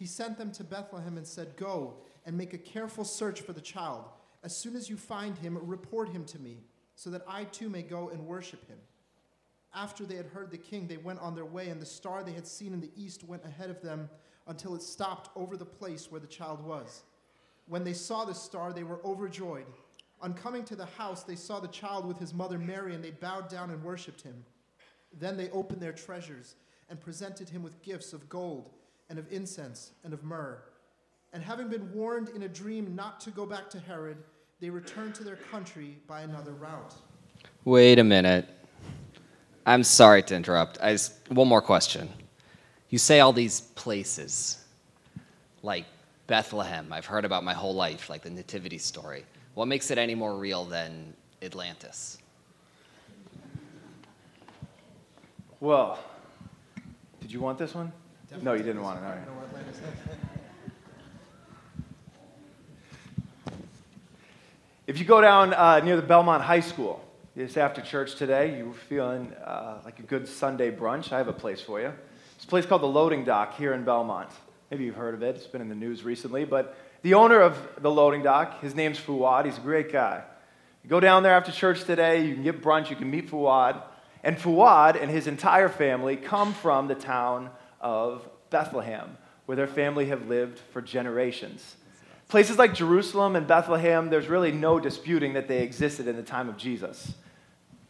He 0.00 0.06
sent 0.06 0.38
them 0.38 0.50
to 0.52 0.64
Bethlehem 0.64 1.18
and 1.18 1.26
said, 1.26 1.58
Go 1.58 1.98
and 2.24 2.34
make 2.34 2.54
a 2.54 2.58
careful 2.58 3.04
search 3.04 3.42
for 3.42 3.52
the 3.52 3.60
child. 3.60 4.06
As 4.42 4.56
soon 4.56 4.74
as 4.74 4.88
you 4.88 4.96
find 4.96 5.36
him, 5.36 5.58
report 5.60 6.08
him 6.08 6.24
to 6.24 6.38
me, 6.38 6.64
so 6.94 7.10
that 7.10 7.22
I 7.28 7.44
too 7.44 7.68
may 7.68 7.82
go 7.82 8.08
and 8.08 8.26
worship 8.26 8.66
him. 8.66 8.78
After 9.74 10.06
they 10.06 10.14
had 10.14 10.24
heard 10.24 10.50
the 10.50 10.56
king, 10.56 10.86
they 10.86 10.96
went 10.96 11.20
on 11.20 11.34
their 11.34 11.44
way, 11.44 11.68
and 11.68 11.82
the 11.82 11.86
star 11.86 12.24
they 12.24 12.32
had 12.32 12.46
seen 12.46 12.72
in 12.72 12.80
the 12.80 12.90
east 12.96 13.24
went 13.24 13.44
ahead 13.44 13.68
of 13.68 13.82
them 13.82 14.08
until 14.46 14.74
it 14.74 14.80
stopped 14.80 15.28
over 15.36 15.54
the 15.54 15.66
place 15.66 16.10
where 16.10 16.20
the 16.20 16.26
child 16.26 16.64
was. 16.64 17.02
When 17.66 17.84
they 17.84 17.92
saw 17.92 18.24
the 18.24 18.32
star, 18.32 18.72
they 18.72 18.84
were 18.84 19.04
overjoyed. 19.04 19.66
On 20.22 20.32
coming 20.32 20.64
to 20.64 20.76
the 20.76 20.86
house, 20.86 21.24
they 21.24 21.36
saw 21.36 21.60
the 21.60 21.68
child 21.68 22.06
with 22.06 22.18
his 22.18 22.32
mother 22.32 22.58
Mary, 22.58 22.94
and 22.94 23.04
they 23.04 23.10
bowed 23.10 23.50
down 23.50 23.68
and 23.68 23.84
worshipped 23.84 24.22
him. 24.22 24.46
Then 25.12 25.36
they 25.36 25.50
opened 25.50 25.82
their 25.82 25.92
treasures 25.92 26.54
and 26.88 26.98
presented 26.98 27.50
him 27.50 27.62
with 27.62 27.82
gifts 27.82 28.14
of 28.14 28.30
gold 28.30 28.70
and 29.10 29.18
of 29.18 29.30
incense 29.30 29.90
and 30.04 30.14
of 30.14 30.24
myrrh. 30.24 30.58
And 31.32 31.42
having 31.42 31.68
been 31.68 31.92
warned 31.92 32.30
in 32.30 32.44
a 32.44 32.48
dream 32.48 32.94
not 32.96 33.20
to 33.20 33.30
go 33.30 33.44
back 33.44 33.68
to 33.70 33.80
Herod, 33.80 34.16
they 34.60 34.70
returned 34.70 35.14
to 35.16 35.24
their 35.24 35.36
country 35.36 35.98
by 36.06 36.22
another 36.22 36.52
route. 36.52 36.94
Wait 37.64 37.98
a 37.98 38.04
minute. 38.04 38.48
I'm 39.66 39.84
sorry 39.84 40.22
to 40.24 40.34
interrupt. 40.34 40.78
I 40.80 40.92
just, 40.92 41.14
one 41.30 41.48
more 41.48 41.60
question. 41.60 42.08
You 42.88 42.98
say 42.98 43.20
all 43.20 43.32
these 43.32 43.60
places, 43.60 44.64
like 45.62 45.84
Bethlehem, 46.26 46.92
I've 46.92 47.06
heard 47.06 47.24
about 47.24 47.44
my 47.44 47.54
whole 47.54 47.74
life, 47.74 48.08
like 48.08 48.22
the 48.22 48.30
Nativity 48.30 48.78
story. 48.78 49.24
What 49.54 49.66
makes 49.66 49.90
it 49.90 49.98
any 49.98 50.14
more 50.14 50.36
real 50.36 50.64
than 50.64 51.14
Atlantis? 51.42 52.18
Well, 55.60 55.98
did 57.20 57.30
you 57.30 57.40
want 57.40 57.58
this 57.58 57.74
one? 57.74 57.92
No, 58.42 58.52
you 58.52 58.62
didn't 58.62 58.82
want 58.82 58.98
it. 58.98 59.04
All 59.04 59.10
right. 59.10 59.20
If 64.90 64.98
you 64.98 65.04
go 65.04 65.20
down 65.20 65.54
uh, 65.54 65.78
near 65.78 65.94
the 65.94 66.02
Belmont 66.02 66.42
High 66.42 66.58
School, 66.58 67.00
just 67.36 67.56
after 67.56 67.80
church 67.80 68.16
today, 68.16 68.58
you 68.58 68.66
were 68.66 68.74
feeling 68.74 69.32
uh, 69.34 69.78
like 69.84 70.00
a 70.00 70.02
good 70.02 70.26
Sunday 70.26 70.72
brunch, 70.72 71.12
I 71.12 71.18
have 71.18 71.28
a 71.28 71.32
place 71.32 71.60
for 71.60 71.80
you. 71.80 71.92
It's 72.34 72.44
a 72.44 72.48
place 72.48 72.66
called 72.66 72.82
the 72.82 72.88
Loading 72.88 73.22
Dock 73.22 73.56
here 73.56 73.72
in 73.72 73.84
Belmont. 73.84 74.30
Maybe 74.68 74.82
you've 74.82 74.96
heard 74.96 75.14
of 75.14 75.22
it, 75.22 75.36
it's 75.36 75.46
been 75.46 75.60
in 75.60 75.68
the 75.68 75.76
news 75.76 76.02
recently. 76.02 76.44
But 76.44 76.76
the 77.02 77.14
owner 77.14 77.40
of 77.40 77.56
the 77.80 77.88
Loading 77.88 78.24
Dock, 78.24 78.60
his 78.62 78.74
name's 78.74 78.98
Fuad, 78.98 79.44
he's 79.44 79.58
a 79.58 79.60
great 79.60 79.92
guy. 79.92 80.24
You 80.82 80.90
go 80.90 80.98
down 80.98 81.22
there 81.22 81.34
after 81.34 81.52
church 81.52 81.84
today, 81.84 82.26
you 82.26 82.34
can 82.34 82.42
get 82.42 82.60
brunch, 82.60 82.90
you 82.90 82.96
can 82.96 83.12
meet 83.12 83.30
Fuad. 83.30 83.80
And 84.24 84.40
Fuad 84.40 84.96
and 84.96 85.08
his 85.08 85.28
entire 85.28 85.68
family 85.68 86.16
come 86.16 86.52
from 86.52 86.88
the 86.88 86.96
town 86.96 87.50
of 87.80 88.28
Bethlehem, 88.50 89.16
where 89.46 89.56
their 89.56 89.66
family 89.66 90.06
have 90.06 90.28
lived 90.28 90.58
for 90.72 90.82
generations. 90.82 91.76
Places 92.28 92.58
like 92.58 92.74
Jerusalem 92.74 93.34
and 93.34 93.46
Bethlehem, 93.46 94.10
there's 94.10 94.28
really 94.28 94.52
no 94.52 94.78
disputing 94.78 95.32
that 95.32 95.48
they 95.48 95.62
existed 95.62 96.06
in 96.06 96.16
the 96.16 96.22
time 96.22 96.48
of 96.48 96.56
Jesus. 96.56 97.14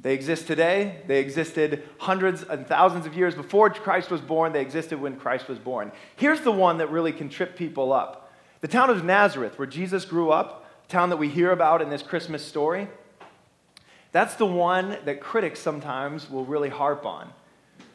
They 0.00 0.14
exist 0.14 0.46
today. 0.46 1.02
They 1.06 1.20
existed 1.20 1.82
hundreds 1.98 2.42
and 2.42 2.66
thousands 2.66 3.04
of 3.04 3.14
years 3.14 3.34
before 3.34 3.68
Christ 3.70 4.10
was 4.10 4.22
born. 4.22 4.52
They 4.52 4.62
existed 4.62 4.98
when 4.98 5.16
Christ 5.16 5.46
was 5.46 5.58
born. 5.58 5.92
Here's 6.16 6.40
the 6.40 6.52
one 6.52 6.78
that 6.78 6.90
really 6.90 7.12
can 7.12 7.28
trip 7.28 7.56
people 7.56 7.92
up 7.92 8.32
the 8.62 8.68
town 8.68 8.90
of 8.90 9.04
Nazareth, 9.04 9.58
where 9.58 9.66
Jesus 9.66 10.04
grew 10.04 10.30
up, 10.30 10.66
town 10.88 11.08
that 11.08 11.16
we 11.16 11.28
hear 11.28 11.50
about 11.50 11.80
in 11.80 11.88
this 11.88 12.02
Christmas 12.02 12.44
story. 12.44 12.88
That's 14.12 14.34
the 14.34 14.46
one 14.46 14.98
that 15.06 15.20
critics 15.20 15.60
sometimes 15.60 16.28
will 16.28 16.44
really 16.44 16.68
harp 16.68 17.06
on. 17.06 17.32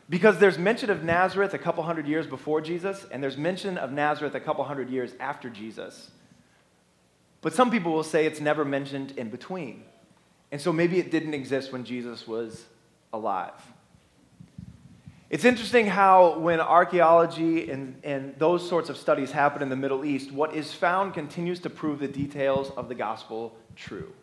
Because 0.08 0.38
there's 0.38 0.58
mention 0.58 0.90
of 0.90 1.04
Nazareth 1.04 1.54
a 1.54 1.58
couple 1.58 1.84
hundred 1.84 2.08
years 2.08 2.28
before 2.28 2.62
Jesus, 2.62 3.06
and 3.12 3.24
there's 3.24 3.38
mention 3.38 3.78
of 3.78 3.92
Nazareth 3.92 4.36
a 4.36 4.40
couple 4.40 4.64
hundred 4.64 4.90
years 4.90 5.14
after 5.20 5.50
Jesus. 5.50 6.12
But 7.42 7.54
some 7.54 7.72
people 7.72 7.92
will 7.92 8.04
say 8.04 8.26
it's 8.26 8.40
never 8.40 8.64
mentioned 8.66 9.14
in 9.18 9.30
between. 9.30 9.84
And 10.52 10.62
so 10.62 10.72
maybe 10.72 11.00
it 11.00 11.12
didn't 11.12 11.34
exist 11.34 11.72
when 11.72 11.84
Jesus 11.84 12.28
was 12.28 12.64
alive. 13.12 13.54
It's 15.30 15.44
interesting 15.44 15.88
how, 15.88 16.38
when 16.38 16.60
archaeology 16.60 17.70
and, 17.72 18.00
and 18.04 18.36
those 18.38 18.68
sorts 18.68 18.90
of 18.90 18.98
studies 18.98 19.32
happen 19.32 19.64
in 19.64 19.70
the 19.70 19.76
Middle 19.76 20.06
East, 20.06 20.32
what 20.32 20.54
is 20.54 20.72
found 20.72 21.16
continues 21.16 21.60
to 21.62 21.70
prove 21.70 22.00
the 22.00 22.08
details 22.08 22.70
of 22.78 22.90
the 22.90 22.96
gospel 22.96 23.56
true. 23.76 24.14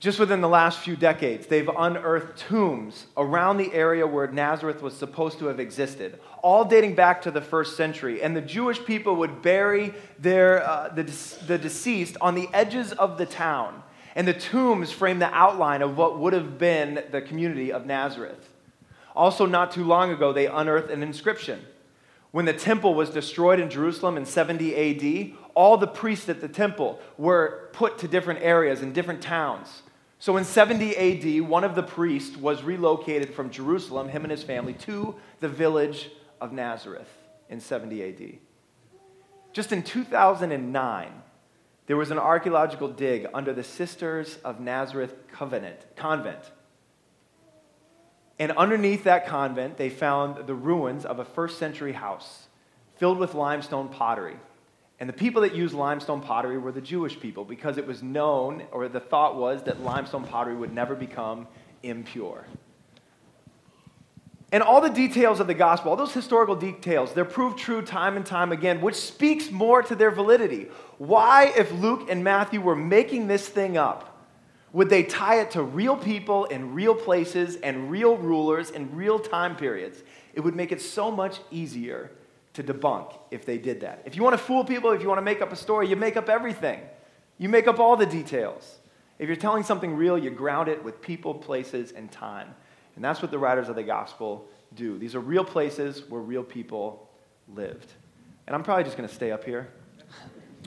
Just 0.00 0.20
within 0.20 0.40
the 0.40 0.48
last 0.48 0.78
few 0.78 0.94
decades, 0.94 1.48
they've 1.48 1.68
unearthed 1.68 2.38
tombs 2.38 3.06
around 3.16 3.56
the 3.56 3.72
area 3.72 4.06
where 4.06 4.28
Nazareth 4.28 4.80
was 4.80 4.94
supposed 4.94 5.40
to 5.40 5.46
have 5.46 5.58
existed, 5.58 6.20
all 6.40 6.64
dating 6.64 6.94
back 6.94 7.22
to 7.22 7.32
the 7.32 7.40
first 7.40 7.76
century. 7.76 8.22
And 8.22 8.36
the 8.36 8.40
Jewish 8.40 8.84
people 8.84 9.16
would 9.16 9.42
bury 9.42 9.92
their, 10.20 10.64
uh, 10.64 10.90
the, 10.90 11.02
the 11.48 11.58
deceased 11.58 12.16
on 12.20 12.36
the 12.36 12.48
edges 12.52 12.92
of 12.92 13.18
the 13.18 13.26
town. 13.26 13.82
And 14.14 14.26
the 14.26 14.34
tombs 14.34 14.92
frame 14.92 15.18
the 15.18 15.34
outline 15.34 15.82
of 15.82 15.96
what 15.96 16.20
would 16.20 16.32
have 16.32 16.58
been 16.58 17.02
the 17.10 17.20
community 17.20 17.72
of 17.72 17.84
Nazareth. 17.84 18.48
Also, 19.16 19.46
not 19.46 19.72
too 19.72 19.84
long 19.84 20.12
ago, 20.12 20.32
they 20.32 20.46
unearthed 20.46 20.90
an 20.90 21.02
inscription. 21.02 21.60
When 22.30 22.44
the 22.44 22.52
temple 22.52 22.94
was 22.94 23.10
destroyed 23.10 23.58
in 23.58 23.68
Jerusalem 23.68 24.16
in 24.16 24.26
70 24.26 25.32
AD, 25.32 25.36
all 25.54 25.76
the 25.76 25.88
priests 25.88 26.28
at 26.28 26.40
the 26.40 26.48
temple 26.48 27.00
were 27.16 27.68
put 27.72 27.98
to 27.98 28.06
different 28.06 28.42
areas 28.42 28.80
in 28.80 28.92
different 28.92 29.22
towns. 29.22 29.82
So 30.20 30.36
in 30.36 30.44
70 30.44 30.96
AD, 30.96 31.48
one 31.48 31.62
of 31.62 31.74
the 31.74 31.82
priests 31.82 32.36
was 32.36 32.62
relocated 32.62 33.34
from 33.34 33.50
Jerusalem, 33.50 34.08
him 34.08 34.24
and 34.24 34.30
his 34.30 34.42
family, 34.42 34.74
to 34.74 35.14
the 35.40 35.48
village 35.48 36.10
of 36.40 36.52
Nazareth 36.52 37.08
in 37.48 37.60
70 37.60 38.02
AD. 38.02 38.38
Just 39.52 39.72
in 39.72 39.82
2009, 39.82 41.22
there 41.86 41.96
was 41.96 42.10
an 42.10 42.18
archaeological 42.18 42.88
dig 42.88 43.26
under 43.32 43.52
the 43.52 43.62
Sisters 43.64 44.38
of 44.44 44.60
Nazareth 44.60 45.14
Covenant, 45.32 45.78
convent. 45.96 46.50
And 48.38 48.52
underneath 48.52 49.04
that 49.04 49.26
convent, 49.26 49.78
they 49.78 49.88
found 49.88 50.46
the 50.46 50.54
ruins 50.54 51.04
of 51.04 51.18
a 51.18 51.24
first 51.24 51.58
century 51.58 51.92
house 51.92 52.48
filled 52.96 53.18
with 53.18 53.34
limestone 53.34 53.88
pottery. 53.88 54.36
And 55.00 55.08
the 55.08 55.14
people 55.14 55.42
that 55.42 55.54
used 55.54 55.74
limestone 55.74 56.20
pottery 56.20 56.58
were 56.58 56.72
the 56.72 56.80
Jewish 56.80 57.18
people 57.20 57.44
because 57.44 57.78
it 57.78 57.86
was 57.86 58.02
known, 58.02 58.64
or 58.72 58.88
the 58.88 59.00
thought 59.00 59.36
was, 59.36 59.62
that 59.64 59.80
limestone 59.82 60.24
pottery 60.24 60.56
would 60.56 60.72
never 60.72 60.94
become 60.96 61.46
impure. 61.82 62.44
And 64.50 64.62
all 64.62 64.80
the 64.80 64.88
details 64.88 65.40
of 65.40 65.46
the 65.46 65.54
gospel, 65.54 65.90
all 65.90 65.96
those 65.96 66.14
historical 66.14 66.56
details, 66.56 67.12
they're 67.12 67.24
proved 67.26 67.58
true 67.58 67.82
time 67.82 68.16
and 68.16 68.24
time 68.24 68.50
again, 68.50 68.80
which 68.80 68.94
speaks 68.94 69.50
more 69.50 69.82
to 69.82 69.94
their 69.94 70.10
validity. 70.10 70.68
Why, 70.96 71.52
if 71.56 71.70
Luke 71.70 72.08
and 72.10 72.24
Matthew 72.24 72.60
were 72.60 72.74
making 72.74 73.28
this 73.28 73.46
thing 73.46 73.76
up, 73.76 74.26
would 74.72 74.88
they 74.88 75.02
tie 75.02 75.40
it 75.40 75.50
to 75.52 75.62
real 75.62 75.96
people 75.96 76.46
in 76.46 76.74
real 76.74 76.94
places 76.94 77.56
and 77.56 77.90
real 77.90 78.16
rulers 78.16 78.70
in 78.70 78.94
real 78.94 79.18
time 79.18 79.54
periods? 79.54 80.02
It 80.32 80.40
would 80.40 80.56
make 80.56 80.72
it 80.72 80.80
so 80.80 81.10
much 81.10 81.40
easier 81.50 82.10
to 82.58 82.72
debunk 82.72 83.16
if 83.30 83.46
they 83.46 83.56
did 83.56 83.80
that. 83.80 84.02
If 84.04 84.16
you 84.16 84.22
want 84.22 84.34
to 84.34 84.42
fool 84.42 84.64
people, 84.64 84.90
if 84.90 85.00
you 85.00 85.08
want 85.08 85.18
to 85.18 85.22
make 85.22 85.40
up 85.40 85.52
a 85.52 85.56
story, 85.56 85.88
you 85.88 85.94
make 85.96 86.16
up 86.16 86.28
everything. 86.28 86.80
You 87.38 87.48
make 87.48 87.68
up 87.68 87.78
all 87.78 87.96
the 87.96 88.06
details. 88.06 88.78
If 89.18 89.28
you're 89.28 89.36
telling 89.36 89.62
something 89.62 89.94
real, 89.94 90.18
you 90.18 90.30
ground 90.30 90.68
it 90.68 90.82
with 90.82 91.00
people, 91.00 91.34
places, 91.34 91.92
and 91.92 92.10
time. 92.10 92.54
And 92.96 93.04
that's 93.04 93.22
what 93.22 93.30
the 93.30 93.38
writers 93.38 93.68
of 93.68 93.76
the 93.76 93.82
gospel 93.84 94.48
do. 94.74 94.98
These 94.98 95.14
are 95.14 95.20
real 95.20 95.44
places 95.44 96.02
where 96.08 96.20
real 96.20 96.42
people 96.42 97.08
lived. 97.54 97.92
And 98.46 98.56
I'm 98.56 98.64
probably 98.64 98.84
just 98.84 98.96
going 98.96 99.08
to 99.08 99.14
stay 99.14 99.30
up 99.30 99.44
here. 99.44 99.68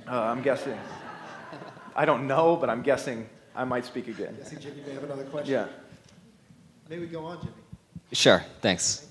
Uh, 0.08 0.22
I'm 0.22 0.42
guessing. 0.42 0.78
I 1.96 2.06
don't 2.06 2.26
know, 2.26 2.56
but 2.56 2.70
I'm 2.70 2.82
guessing 2.82 3.30
I 3.54 3.66
might 3.66 3.86
speak 3.86 4.08
again. 4.08 4.36
Guessing 4.38 4.60
Jimmy 4.60 4.82
may 4.88 4.94
have 4.94 5.04
another 5.04 5.26
question. 5.26 5.52
Yeah. 5.52 5.68
May 6.90 7.00
we 7.00 7.08
go 7.08 7.26
on, 7.26 7.40
Jimmy? 7.40 7.54
Sure, 8.14 8.44
thanks. 8.62 9.11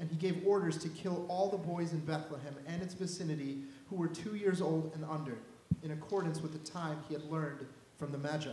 and 0.00 0.08
he 0.08 0.16
gave 0.16 0.42
orders 0.46 0.78
to 0.78 0.88
kill 0.88 1.26
all 1.28 1.50
the 1.50 1.58
boys 1.58 1.92
in 1.92 2.00
Bethlehem 2.00 2.54
and 2.66 2.82
its 2.82 2.94
vicinity 2.94 3.58
who 3.90 3.96
were 3.96 4.08
two 4.08 4.34
years 4.34 4.62
old 4.62 4.90
and 4.94 5.04
under, 5.04 5.36
in 5.82 5.90
accordance 5.90 6.40
with 6.40 6.52
the 6.52 6.70
time 6.70 6.96
he 7.06 7.14
had 7.14 7.22
learned 7.30 7.66
from 7.98 8.10
the 8.10 8.18
Magi. 8.18 8.50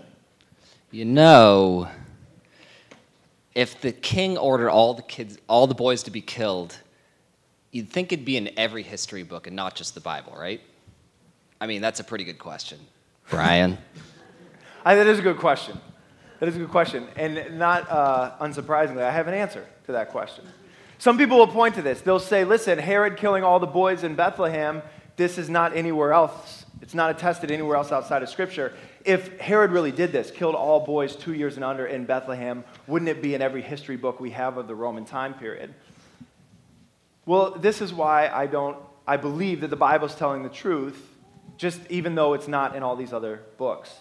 You 0.91 1.05
know, 1.05 1.87
if 3.55 3.79
the 3.79 3.93
king 3.93 4.37
ordered 4.37 4.69
all 4.69 4.93
the 4.93 5.01
kids, 5.01 5.37
all 5.47 5.67
the 5.67 5.73
boys 5.73 6.03
to 6.03 6.11
be 6.11 6.21
killed, 6.21 6.77
you'd 7.71 7.89
think 7.89 8.11
it'd 8.11 8.25
be 8.25 8.35
in 8.35 8.51
every 8.57 8.83
history 8.83 9.23
book 9.23 9.47
and 9.47 9.55
not 9.55 9.73
just 9.73 9.95
the 9.95 10.01
Bible, 10.01 10.35
right? 10.37 10.61
I 11.61 11.65
mean, 11.65 11.81
that's 11.81 12.01
a 12.01 12.03
pretty 12.03 12.25
good 12.25 12.39
question. 12.39 12.77
Brian? 13.29 13.77
I, 14.85 14.95
that 14.95 15.07
is 15.07 15.19
a 15.19 15.21
good 15.21 15.37
question. 15.37 15.79
That 16.39 16.49
is 16.49 16.55
a 16.55 16.59
good 16.59 16.69
question. 16.71 17.07
And 17.15 17.57
not 17.57 17.89
uh, 17.89 18.37
unsurprisingly, 18.41 19.01
I 19.01 19.11
have 19.11 19.27
an 19.27 19.33
answer 19.33 19.65
to 19.85 19.93
that 19.93 20.09
question. 20.09 20.45
Some 20.99 21.17
people 21.17 21.37
will 21.37 21.47
point 21.47 21.75
to 21.75 21.81
this. 21.81 22.01
They'll 22.01 22.19
say, 22.19 22.43
listen, 22.43 22.79
Herod 22.79 23.17
killing 23.17 23.43
all 23.43 23.59
the 23.59 23.67
boys 23.67 24.03
in 24.03 24.15
Bethlehem, 24.15 24.81
this 25.15 25.37
is 25.37 25.49
not 25.49 25.75
anywhere 25.75 26.13
else. 26.13 26.65
It's 26.81 26.93
not 26.93 27.11
attested 27.11 27.51
anywhere 27.51 27.75
else 27.75 27.91
outside 27.91 28.23
of 28.23 28.29
Scripture. 28.29 28.73
If 29.03 29.39
Herod 29.39 29.71
really 29.71 29.91
did 29.91 30.11
this, 30.11 30.31
killed 30.31 30.55
all 30.55 30.85
boys 30.85 31.15
two 31.15 31.33
years 31.33 31.55
and 31.55 31.63
under 31.63 31.85
in 31.85 32.05
Bethlehem, 32.05 32.63
wouldn't 32.85 33.09
it 33.09 33.21
be 33.21 33.33
in 33.33 33.41
every 33.41 33.61
history 33.61 33.97
book 33.97 34.19
we 34.19 34.31
have 34.31 34.57
of 34.57 34.67
the 34.67 34.75
Roman 34.75 35.05
time 35.05 35.33
period? 35.33 35.73
Well, 37.25 37.51
this 37.51 37.81
is 37.81 37.93
why 37.93 38.29
I 38.29 38.47
don't, 38.47 38.77
I 39.05 39.17
believe 39.17 39.61
that 39.61 39.69
the 39.69 39.75
Bible's 39.75 40.15
telling 40.15 40.43
the 40.43 40.49
truth, 40.49 41.09
just 41.57 41.79
even 41.89 42.15
though 42.15 42.33
it's 42.33 42.47
not 42.47 42.75
in 42.75 42.83
all 42.83 42.95
these 42.95 43.11
other 43.13 43.41
books. 43.57 43.93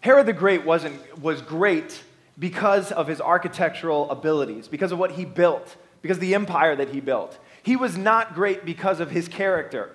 Herod 0.00 0.26
the 0.26 0.32
Great 0.32 0.64
wasn't, 0.64 1.20
was 1.20 1.42
great 1.42 2.02
because 2.38 2.92
of 2.92 3.08
his 3.08 3.20
architectural 3.20 4.10
abilities, 4.10 4.68
because 4.68 4.92
of 4.92 4.98
what 4.98 5.12
he 5.12 5.24
built, 5.24 5.76
because 6.06 6.20
the 6.20 6.36
empire 6.36 6.76
that 6.76 6.90
he 6.90 7.00
built. 7.00 7.36
He 7.64 7.74
was 7.74 7.98
not 7.98 8.34
great 8.34 8.64
because 8.64 9.00
of 9.00 9.10
his 9.10 9.26
character. 9.26 9.90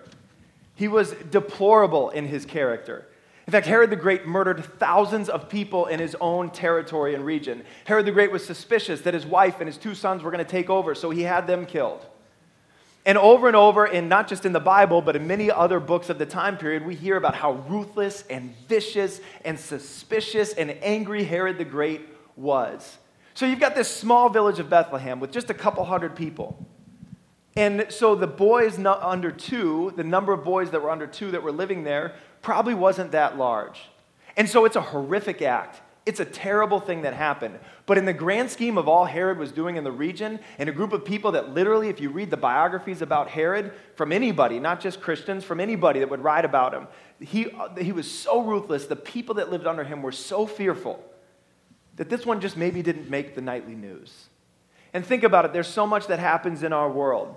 He 0.76 0.90
was 0.90 1.14
deplorable 1.32 2.10
in 2.10 2.28
his 2.28 2.46
character. 2.46 3.08
In 3.48 3.52
fact, 3.52 3.66
Herod 3.66 3.90
the 3.90 3.96
Great 3.96 4.28
murdered 4.28 4.66
thousands 4.78 5.30
of 5.30 5.48
people 5.48 5.86
in 5.86 6.00
his 6.00 6.16
own 6.20 6.50
territory 6.50 7.16
and 7.16 7.26
region. 7.26 7.64
Herod 7.86 8.06
the 8.06 8.12
Great 8.12 8.30
was 8.30 8.46
suspicious 8.46 9.02
that 9.02 9.14
his 9.14 9.26
wife 9.26 9.60
and 9.60 9.68
his 9.68 9.78
two 9.78 9.96
sons 9.96 10.22
were 10.22 10.32
going 10.32 10.44
to 10.44 10.52
take 10.52 10.70
over, 10.70 10.94
so 10.96 11.12
he 11.12 11.22
had 11.22 11.48
them 11.48 11.66
killed. 11.66 12.06
And 13.06 13.18
over 13.18 13.48
and 13.48 13.56
over, 13.56 13.86
in 13.86 14.10
not 14.10 14.28
just 14.28 14.46
in 14.46 14.52
the 14.52 14.60
Bible, 14.60 15.02
but 15.02 15.16
in 15.16 15.26
many 15.26 15.50
other 15.50 15.80
books 15.80 16.10
of 16.10 16.20
the 16.20 16.26
time 16.26 16.58
period, 16.58 16.86
we 16.86 16.94
hear 16.94 17.16
about 17.16 17.36
how 17.36 17.54
ruthless 17.70 18.26
and 18.30 18.54
vicious 18.68 19.22
and 19.46 19.58
suspicious 19.58 20.52
and 20.54 20.72
angry 20.82 21.24
Herod 21.24 21.58
the 21.58 21.66
Great 21.66 22.02
was. 22.36 22.98
So 23.42 23.48
you've 23.48 23.60
got 23.60 23.74
this 23.74 23.90
small 23.90 24.30
village 24.30 24.60
of 24.60 24.70
Bethlehem 24.70 25.20
with 25.20 25.32
just 25.32 25.50
a 25.50 25.56
couple 25.56 25.84
hundred 25.84 26.16
people. 26.16 26.64
And 27.56 27.88
so 27.90 28.14
the 28.14 28.28
boys 28.28 28.78
under 28.78 29.32
two, 29.32 29.94
the 29.96 30.04
number 30.04 30.32
of 30.32 30.44
boys 30.44 30.70
that 30.70 30.84
were 30.84 30.92
under 30.92 31.08
two 31.08 31.32
that 31.32 31.42
were 31.42 31.52
living 31.52 31.84
there, 31.84 32.14
probably 32.44 32.76
wasn't 32.76 33.14
that 33.14 33.40
large. 33.40 33.82
And 34.38 34.48
so 34.48 34.66
it's 34.66 34.76
a 34.76 34.82
horrific 34.82 35.42
act. 35.42 35.82
It's 36.06 36.20
a 36.20 36.26
terrible 36.26 36.80
thing 36.80 37.02
that 37.02 37.16
happened. 37.16 37.58
But 37.88 37.98
in 37.98 38.06
the 38.06 38.14
grand 38.14 38.52
scheme 38.52 38.78
of 38.78 38.88
all 38.88 39.06
Herod 39.06 39.40
was 39.40 39.52
doing 39.52 39.76
in 39.76 39.84
the 39.84 39.92
region, 39.92 40.40
and 40.60 40.70
a 40.70 40.72
group 40.72 40.94
of 40.94 41.04
people 41.04 41.32
that 41.32 41.50
literally, 41.50 41.90
if 41.90 42.00
you 42.00 42.12
read 42.12 42.30
the 42.30 42.38
biographies 42.38 43.02
about 43.02 43.28
Herod, 43.28 43.74
from 43.96 44.12
anybody, 44.12 44.60
not 44.60 44.80
just 44.80 45.02
Christians, 45.02 45.44
from 45.44 45.60
anybody 45.60 46.00
that 46.00 46.12
would 46.12 46.24
write 46.24 46.46
about 46.46 46.76
him, 46.76 46.88
he, 47.20 47.48
he 47.80 47.92
was 47.92 48.08
so 48.08 48.44
ruthless. 48.44 48.86
The 48.86 48.96
people 48.96 49.34
that 49.36 49.50
lived 49.50 49.66
under 49.66 49.84
him 49.84 50.04
were 50.04 50.12
so 50.12 50.46
fearful 50.46 51.04
that 52.02 52.10
this 52.10 52.26
one 52.26 52.42
just 52.42 52.58
maybe 52.58 52.82
didn't 52.82 53.12
make 53.12 53.36
the 53.36 53.42
nightly 53.42 53.76
news. 53.76 54.26
And 54.92 55.06
think 55.06 55.24
about 55.24 55.46
it 55.46 55.54
there's 55.54 55.68
so 55.68 55.86
much 55.86 56.08
that 56.08 56.18
happens 56.18 56.64
in 56.64 56.74
our 56.74 56.90
world. 56.90 57.36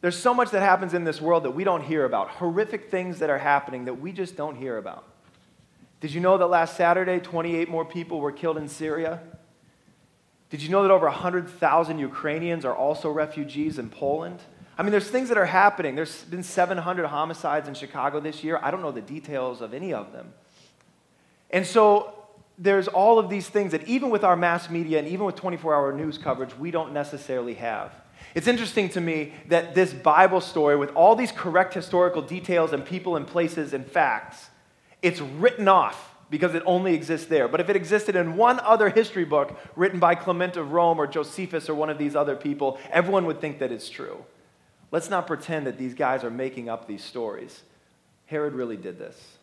There's 0.00 0.16
so 0.16 0.32
much 0.32 0.52
that 0.52 0.62
happens 0.62 0.94
in 0.94 1.02
this 1.02 1.20
world 1.20 1.42
that 1.42 1.50
we 1.50 1.64
don't 1.64 1.82
hear 1.82 2.04
about, 2.04 2.28
horrific 2.28 2.88
things 2.88 3.18
that 3.18 3.30
are 3.30 3.38
happening 3.38 3.86
that 3.86 3.94
we 3.94 4.12
just 4.12 4.36
don't 4.36 4.54
hear 4.54 4.78
about. 4.78 5.02
Did 6.00 6.14
you 6.14 6.20
know 6.20 6.38
that 6.38 6.46
last 6.46 6.76
Saturday, 6.76 7.18
28 7.18 7.68
more 7.68 7.84
people 7.84 8.20
were 8.20 8.30
killed 8.30 8.58
in 8.58 8.68
Syria? 8.68 9.18
Did 10.50 10.62
you 10.62 10.68
know 10.68 10.84
that 10.84 10.92
over 10.92 11.06
100,000 11.06 11.98
Ukrainians 11.98 12.64
are 12.64 12.76
also 12.76 13.10
refugees 13.10 13.76
in 13.76 13.90
Poland? 13.90 14.38
I 14.78 14.84
mean, 14.84 14.92
there's 14.92 15.10
things 15.10 15.30
that 15.30 15.38
are 15.38 15.46
happening. 15.46 15.96
There's 15.96 16.22
been 16.22 16.44
700 16.44 17.06
homicides 17.06 17.66
in 17.66 17.74
Chicago 17.74 18.20
this 18.20 18.44
year. 18.44 18.60
I 18.62 18.70
don't 18.70 18.82
know 18.82 18.92
the 18.92 19.00
details 19.00 19.60
of 19.60 19.74
any 19.74 19.92
of 19.92 20.12
them. 20.12 20.32
And 21.50 21.66
so 21.66 22.21
there's 22.58 22.88
all 22.88 23.18
of 23.18 23.30
these 23.30 23.48
things 23.48 23.72
that, 23.72 23.86
even 23.88 24.10
with 24.10 24.24
our 24.24 24.36
mass 24.36 24.70
media 24.70 24.98
and 24.98 25.08
even 25.08 25.24
with 25.24 25.36
24 25.36 25.74
hour 25.74 25.92
news 25.92 26.18
coverage, 26.18 26.56
we 26.56 26.70
don't 26.70 26.92
necessarily 26.92 27.54
have. 27.54 27.92
It's 28.34 28.46
interesting 28.46 28.88
to 28.90 29.00
me 29.00 29.32
that 29.48 29.74
this 29.74 29.92
Bible 29.92 30.40
story, 30.40 30.76
with 30.76 30.90
all 30.94 31.16
these 31.16 31.32
correct 31.32 31.74
historical 31.74 32.22
details 32.22 32.72
and 32.72 32.84
people 32.84 33.16
and 33.16 33.26
places 33.26 33.74
and 33.74 33.86
facts, 33.86 34.48
it's 35.02 35.20
written 35.20 35.68
off 35.68 36.14
because 36.30 36.54
it 36.54 36.62
only 36.64 36.94
exists 36.94 37.26
there. 37.26 37.46
But 37.46 37.60
if 37.60 37.68
it 37.68 37.76
existed 37.76 38.16
in 38.16 38.36
one 38.36 38.58
other 38.60 38.88
history 38.88 39.24
book 39.24 39.58
written 39.76 40.00
by 40.00 40.14
Clement 40.14 40.56
of 40.56 40.72
Rome 40.72 40.98
or 40.98 41.06
Josephus 41.06 41.68
or 41.68 41.74
one 41.74 41.90
of 41.90 41.98
these 41.98 42.16
other 42.16 42.36
people, 42.36 42.78
everyone 42.90 43.26
would 43.26 43.40
think 43.40 43.58
that 43.58 43.70
it's 43.70 43.90
true. 43.90 44.24
Let's 44.90 45.10
not 45.10 45.26
pretend 45.26 45.66
that 45.66 45.76
these 45.76 45.92
guys 45.92 46.24
are 46.24 46.30
making 46.30 46.70
up 46.70 46.86
these 46.86 47.04
stories. 47.04 47.62
Herod 48.26 48.54
really 48.54 48.78
did 48.78 48.98
this. 48.98 49.36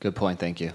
Good 0.00 0.14
point, 0.14 0.38
thank 0.38 0.60
you. 0.60 0.72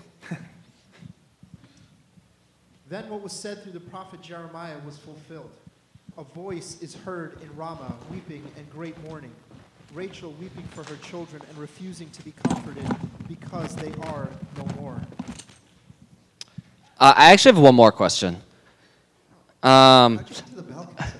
Then 2.91 3.09
what 3.09 3.21
was 3.21 3.31
said 3.31 3.63
through 3.63 3.71
the 3.71 3.79
prophet 3.79 4.21
Jeremiah 4.21 4.75
was 4.85 4.97
fulfilled. 4.97 5.49
A 6.17 6.25
voice 6.25 6.77
is 6.81 6.93
heard 6.93 7.41
in 7.41 7.55
Ramah, 7.55 7.95
weeping 8.11 8.43
and 8.57 8.69
great 8.69 9.01
mourning. 9.05 9.31
Rachel 9.93 10.35
weeping 10.41 10.65
for 10.65 10.83
her 10.83 10.97
children 10.97 11.41
and 11.47 11.57
refusing 11.57 12.09
to 12.09 12.21
be 12.21 12.33
comforted 12.43 12.85
because 13.29 13.77
they 13.77 13.93
are 14.09 14.27
no 14.57 14.65
more. 14.81 14.99
Uh, 16.99 17.13
I 17.15 17.31
actually 17.31 17.53
have 17.53 17.63
one 17.63 17.75
more 17.75 17.93
question. 17.93 18.35
Um, 19.63 20.25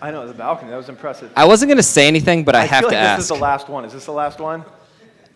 I 0.01 0.12
know, 0.12 0.27
the 0.27 0.34
balcony. 0.34 0.71
That 0.71 0.77
was 0.77 0.89
impressive. 0.89 1.31
I 1.38 1.45
wasn't 1.45 1.69
going 1.69 1.77
to 1.77 1.84
say 1.84 2.05
anything, 2.05 2.43
but 2.43 2.53
I, 2.53 2.63
I 2.63 2.65
have 2.65 2.81
feel 2.81 2.89
to 2.89 2.95
like 2.95 3.05
ask. 3.05 3.17
This 3.19 3.31
is 3.31 3.38
the 3.38 3.41
last 3.41 3.69
one. 3.69 3.86
Is 3.86 3.93
this 3.93 4.05
the 4.05 4.12
last 4.12 4.39
one? 4.39 4.65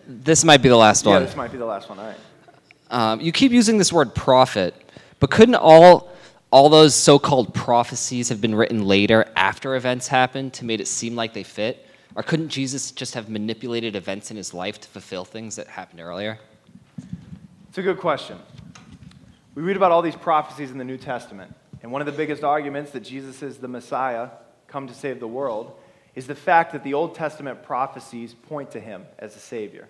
This 0.05 0.43
might 0.43 0.61
be 0.61 0.67
the 0.67 0.75
last 0.75 1.05
one. 1.05 1.13
Yeah, 1.13 1.19
one. 1.19 1.25
this 1.27 1.35
might 1.37 1.51
be 1.53 1.57
the 1.57 1.65
last 1.65 1.87
one. 1.87 1.97
All 1.97 2.05
right. 2.05 2.17
Um, 2.91 3.21
you 3.21 3.31
keep 3.31 3.53
using 3.53 3.77
this 3.77 3.93
word 3.93 4.13
prophet, 4.13 4.75
but 5.19 5.31
couldn't 5.31 5.55
all 5.55 6.11
all 6.55 6.69
those 6.69 6.95
so-called 6.95 7.53
prophecies 7.53 8.29
have 8.29 8.39
been 8.39 8.55
written 8.55 8.85
later 8.85 9.29
after 9.35 9.75
events 9.75 10.07
happened 10.07 10.53
to 10.53 10.63
make 10.63 10.79
it 10.79 10.87
seem 10.87 11.13
like 11.13 11.33
they 11.33 11.43
fit? 11.43 11.85
Or 12.15 12.23
couldn't 12.23 12.47
Jesus 12.47 12.91
just 12.91 13.13
have 13.13 13.27
manipulated 13.27 13.93
events 13.93 14.31
in 14.31 14.37
his 14.37 14.53
life 14.53 14.79
to 14.79 14.87
fulfill 14.87 15.25
things 15.25 15.57
that 15.57 15.67
happened 15.67 15.99
earlier? 15.99 16.39
It's 17.67 17.77
a 17.77 17.81
good 17.81 17.99
question. 17.99 18.39
We 19.53 19.63
read 19.63 19.75
about 19.75 19.91
all 19.91 20.01
these 20.01 20.15
prophecies 20.15 20.71
in 20.71 20.77
the 20.77 20.85
New 20.85 20.95
Testament, 20.95 21.53
and 21.83 21.91
one 21.91 22.01
of 22.01 22.05
the 22.05 22.13
biggest 22.13 22.45
arguments 22.45 22.91
that 22.91 23.01
Jesus 23.01 23.43
is 23.43 23.57
the 23.57 23.67
Messiah, 23.67 24.29
come 24.69 24.87
to 24.87 24.93
save 24.93 25.19
the 25.19 25.27
world, 25.27 25.77
is 26.15 26.25
the 26.25 26.35
fact 26.35 26.71
that 26.71 26.85
the 26.85 26.93
Old 26.93 27.15
Testament 27.15 27.63
prophecies 27.63 28.33
point 28.33 28.71
to 28.71 28.79
him 28.79 29.03
as 29.19 29.35
a 29.35 29.39
Savior. 29.39 29.89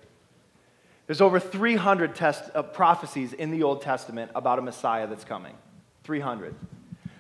There's 1.06 1.22
over 1.22 1.40
300 1.40 2.16
test, 2.16 2.50
uh, 2.56 2.64
prophecies 2.64 3.34
in 3.34 3.52
the 3.52 3.62
Old 3.62 3.84
Testament 3.84 4.32
about 4.34 4.58
a 4.58 4.64
Messiah 4.64 5.06
that's 5.06 5.26
coming. 5.26 5.54
300. 6.06 6.56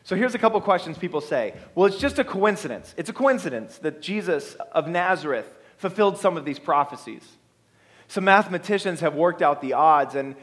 So 0.03 0.15
here's 0.15 0.35
a 0.35 0.39
couple 0.39 0.61
questions 0.61 0.97
people 0.97 1.19
say. 1.19 1.55
Well, 1.73 1.87
it's 1.87 1.97
just 1.97 2.19
a 2.19 2.23
coincidence. 2.23 2.93
It's 2.95 3.09
a 3.09 3.13
coincidence 3.13 3.79
that 3.79 4.01
Jesus 4.01 4.53
of 4.71 4.87
Nazareth 4.87 5.49
fulfilled 5.77 6.17
some 6.17 6.37
of 6.37 6.45
these 6.45 6.59
prophecies. 6.59 7.23
Some 8.07 8.23
mathematicians 8.23 8.99
have 8.99 9.15
worked 9.15 9.41
out 9.41 9.61
the 9.61 9.73
odds, 9.73 10.13
and 10.13 10.35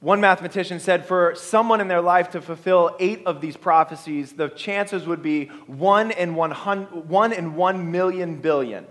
one 0.00 0.20
mathematician 0.20 0.80
said 0.80 1.06
for 1.06 1.34
someone 1.34 1.80
in 1.80 1.88
their 1.88 2.00
life 2.00 2.30
to 2.30 2.40
fulfill 2.40 2.96
eight 2.98 3.22
of 3.26 3.40
these 3.40 3.56
prophecies, 3.56 4.32
the 4.32 4.48
chances 4.48 5.06
would 5.06 5.22
be 5.22 5.46
one 5.66 6.10
in 6.10 6.34
one, 6.34 6.52
one 6.52 7.32
in 7.32 7.54
one 7.54 7.90
million 7.90 8.36
billion. 8.36 8.86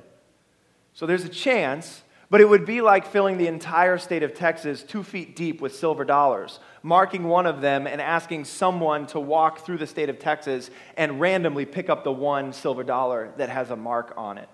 So 0.94 1.08
there's 1.08 1.26
a 1.26 1.30
chance, 1.30 2.04
but 2.34 2.42
it 2.42 2.50
would 2.50 2.66
be 2.66 2.82
like 2.82 3.06
filling 3.06 3.38
the 3.38 3.46
entire 3.46 4.00
state 4.00 4.24
of 4.24 4.34
Texas 4.34 4.82
two 4.82 5.04
feet 5.04 5.36
deep 5.36 5.62
with 5.62 5.76
silver 5.76 6.04
dollars 6.04 6.60
marking 6.82 7.26
one 7.26 7.46
of 7.46 7.62
them 7.62 7.86
and 7.86 8.02
asking 8.02 8.44
someone 8.44 9.06
to 9.06 9.20
walk 9.20 9.64
through 9.64 9.78
the 9.78 9.86
state 9.86 10.10
of 10.10 10.18
Texas 10.18 10.72
and 10.98 11.22
randomly 11.22 11.64
pick 11.64 11.92
up 11.92 12.04
the 12.04 12.12
one 12.12 12.52
silver 12.52 12.84
dollar 12.84 13.32
that 13.38 13.50
has 13.50 13.70
a 13.70 13.76
mark 13.76 14.16
on 14.18 14.40
it. 14.40 14.50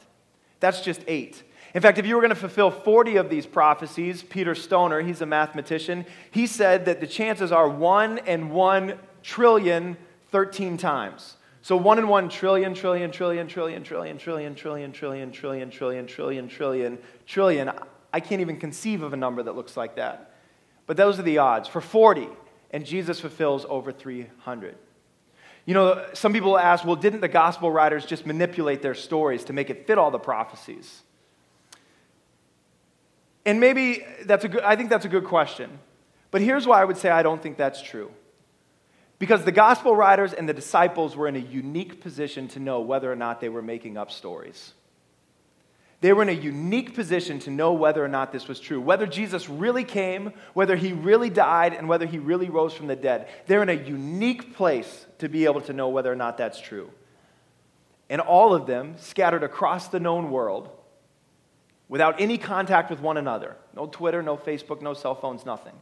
That's 0.59 0.81
just 0.81 0.99
eight. 1.07 1.41
In 1.73 1.81
fact, 1.81 1.97
if 1.97 2.05
you 2.05 2.15
were 2.15 2.21
going 2.21 2.31
to 2.31 2.35
fulfill 2.35 2.69
40 2.69 3.15
of 3.15 3.29
these 3.29 3.45
prophecies, 3.45 4.23
Peter 4.23 4.55
Stoner, 4.55 4.99
he's 4.99 5.21
a 5.21 5.25
mathematician, 5.25 6.05
he 6.31 6.47
said 6.47 6.83
that 6.83 6.99
the 6.99 7.07
chances 7.07 7.53
are 7.53 7.69
1 7.69 8.17
and 8.27 8.51
1 8.51 8.99
trillion 9.23 9.95
13 10.31 10.75
times. 10.75 11.37
So 11.69 11.77
one 11.77 11.99
in 11.99 12.07
one 12.07 12.29
trillion, 12.29 12.73
trillion, 12.73 13.11
trillion, 13.11 13.47
trillion, 13.47 13.83
trillion, 13.83 14.17
trillion, 14.17 14.17
trillion, 14.17 14.55
trillion, 14.55 14.91
trillion, 14.91 15.69
trillion, 15.69 16.07
trillion, 16.07 16.47
trillion, 16.47 16.97
trillion. 17.27 17.71
I 18.11 18.19
can't 18.19 18.41
even 18.41 18.57
conceive 18.57 19.03
of 19.03 19.13
a 19.13 19.15
number 19.15 19.43
that 19.43 19.55
looks 19.55 19.77
like 19.77 19.97
that. 19.97 20.33
But 20.87 20.97
those 20.97 21.19
are 21.19 21.21
the 21.21 21.37
odds. 21.37 21.67
For 21.69 21.79
40, 21.79 22.27
and 22.71 22.83
Jesus 22.83 23.19
fulfills 23.19 23.67
over 23.69 23.91
300. 23.91 24.77
You 25.67 25.75
know, 25.75 26.07
some 26.13 26.33
people 26.33 26.57
ask, 26.57 26.83
well, 26.85 26.95
didn't 26.95 27.21
the 27.21 27.27
gospel 27.27 27.71
writers 27.71 28.03
just 28.03 28.25
manipulate 28.25 28.81
their 28.81 28.95
stories 28.95 29.43
to 29.43 29.53
make 29.53 29.69
it 29.69 29.85
fit 29.85 29.99
all 29.99 30.09
the 30.09 30.17
prophecies? 30.17 31.03
And 33.45 33.59
maybe 33.59 34.03
that's 34.25 34.43
a 34.43 34.47
good, 34.47 34.63
I 34.63 34.75
think 34.75 34.89
that's 34.89 35.05
a 35.05 35.07
good 35.07 35.25
question. 35.25 35.77
But 36.31 36.41
here's 36.41 36.65
why 36.65 36.81
I 36.81 36.85
would 36.85 36.97
say 36.97 37.11
I 37.11 37.21
don't 37.21 37.43
think 37.43 37.57
that's 37.57 37.79
true. 37.79 38.09
Because 39.19 39.43
the 39.43 39.51
gospel 39.51 39.95
writers 39.95 40.31
and 40.31 40.47
the 40.47 40.53
disciples 40.53 41.15
were 41.15 41.27
in 41.27 41.35
a 41.35 41.39
unique 41.39 42.01
position 42.01 42.47
to 42.49 42.59
know 42.59 42.79
whether 42.79 43.11
or 43.11 43.17
not 43.17 43.41
they 43.41 43.49
were 43.49 43.61
making 43.61 43.97
up 43.97 44.11
stories. 44.11 44.73
They 46.01 46.13
were 46.13 46.21
in 46.21 46.29
a 46.29 46.31
unique 46.31 46.95
position 46.95 47.39
to 47.39 47.51
know 47.51 47.73
whether 47.73 48.03
or 48.03 48.07
not 48.07 48.31
this 48.31 48.47
was 48.47 48.61
true, 48.61 48.79
whether 48.79 49.05
Jesus 49.05 49.49
really 49.49 49.83
came, 49.83 50.31
whether 50.53 50.77
he 50.77 50.93
really 50.93 51.29
died, 51.29 51.73
and 51.73 51.89
whether 51.89 52.05
he 52.05 52.17
really 52.17 52.49
rose 52.49 52.73
from 52.73 52.87
the 52.87 52.95
dead. 52.95 53.27
They're 53.47 53.61
in 53.61 53.67
a 53.69 53.73
unique 53.73 54.55
place 54.55 55.05
to 55.17 55.27
be 55.27 55.43
able 55.43 55.59
to 55.61 55.73
know 55.73 55.89
whether 55.89 56.09
or 56.09 56.15
not 56.15 56.37
that's 56.37 56.61
true. 56.61 56.89
And 58.09 58.21
all 58.21 58.53
of 58.53 58.65
them, 58.65 58.95
scattered 58.97 59.43
across 59.43 59.89
the 59.89 59.99
known 59.99 60.31
world, 60.31 60.69
without 61.89 62.21
any 62.21 62.37
contact 62.37 62.89
with 62.89 63.01
one 63.01 63.17
another 63.17 63.57
no 63.75 63.85
Twitter, 63.85 64.23
no 64.23 64.37
Facebook, 64.37 64.81
no 64.81 64.93
cell 64.93 65.15
phones, 65.15 65.45
nothing 65.45 65.75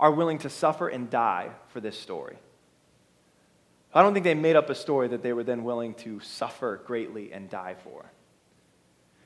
are 0.00 0.10
willing 0.10 0.38
to 0.38 0.50
suffer 0.50 0.88
and 0.88 1.08
die 1.08 1.50
for 1.68 1.80
this 1.80 1.98
story. 1.98 2.36
I 3.94 4.02
don't 4.02 4.12
think 4.12 4.24
they 4.24 4.34
made 4.34 4.56
up 4.56 4.70
a 4.70 4.74
story 4.74 5.08
that 5.08 5.22
they 5.22 5.32
were 5.32 5.44
then 5.44 5.62
willing 5.62 5.94
to 5.94 6.18
suffer 6.20 6.82
greatly 6.84 7.32
and 7.32 7.48
die 7.48 7.76
for. 7.84 8.10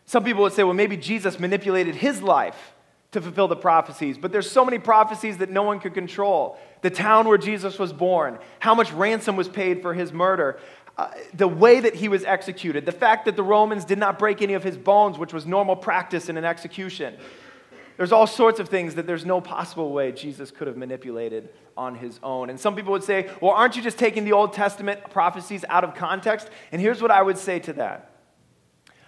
Some 0.04 0.24
people 0.24 0.42
would 0.42 0.52
say, 0.52 0.62
well, 0.64 0.74
maybe 0.74 0.96
Jesus 0.96 1.40
manipulated 1.40 1.94
his 1.94 2.22
life 2.22 2.74
to 3.12 3.22
fulfill 3.22 3.48
the 3.48 3.56
prophecies, 3.56 4.18
but 4.18 4.32
there's 4.32 4.50
so 4.50 4.64
many 4.64 4.78
prophecies 4.78 5.38
that 5.38 5.50
no 5.50 5.62
one 5.62 5.80
could 5.80 5.94
control. 5.94 6.58
The 6.82 6.90
town 6.90 7.26
where 7.26 7.38
Jesus 7.38 7.78
was 7.78 7.92
born, 7.92 8.38
how 8.58 8.74
much 8.74 8.92
ransom 8.92 9.36
was 9.36 9.48
paid 9.48 9.80
for 9.80 9.94
his 9.94 10.12
murder, 10.12 10.60
uh, 10.98 11.10
the 11.32 11.48
way 11.48 11.80
that 11.80 11.94
he 11.94 12.08
was 12.08 12.24
executed, 12.24 12.84
the 12.84 12.92
fact 12.92 13.24
that 13.24 13.36
the 13.36 13.42
Romans 13.42 13.84
did 13.84 13.98
not 13.98 14.18
break 14.18 14.42
any 14.42 14.54
of 14.54 14.64
his 14.64 14.76
bones, 14.76 15.18
which 15.18 15.32
was 15.32 15.46
normal 15.46 15.76
practice 15.76 16.28
in 16.28 16.36
an 16.36 16.44
execution. 16.44 17.16
There's 17.98 18.12
all 18.12 18.28
sorts 18.28 18.60
of 18.60 18.68
things 18.68 18.94
that 18.94 19.08
there's 19.08 19.26
no 19.26 19.40
possible 19.40 19.92
way 19.92 20.12
Jesus 20.12 20.52
could 20.52 20.68
have 20.68 20.76
manipulated 20.76 21.48
on 21.76 21.96
his 21.96 22.20
own. 22.22 22.48
And 22.48 22.58
some 22.58 22.76
people 22.76 22.92
would 22.92 23.02
say, 23.02 23.28
well, 23.40 23.50
aren't 23.50 23.74
you 23.74 23.82
just 23.82 23.98
taking 23.98 24.24
the 24.24 24.32
Old 24.32 24.52
Testament 24.52 25.10
prophecies 25.10 25.64
out 25.68 25.82
of 25.82 25.96
context? 25.96 26.48
And 26.70 26.80
here's 26.80 27.02
what 27.02 27.10
I 27.10 27.20
would 27.20 27.36
say 27.36 27.58
to 27.58 27.72
that 27.74 28.12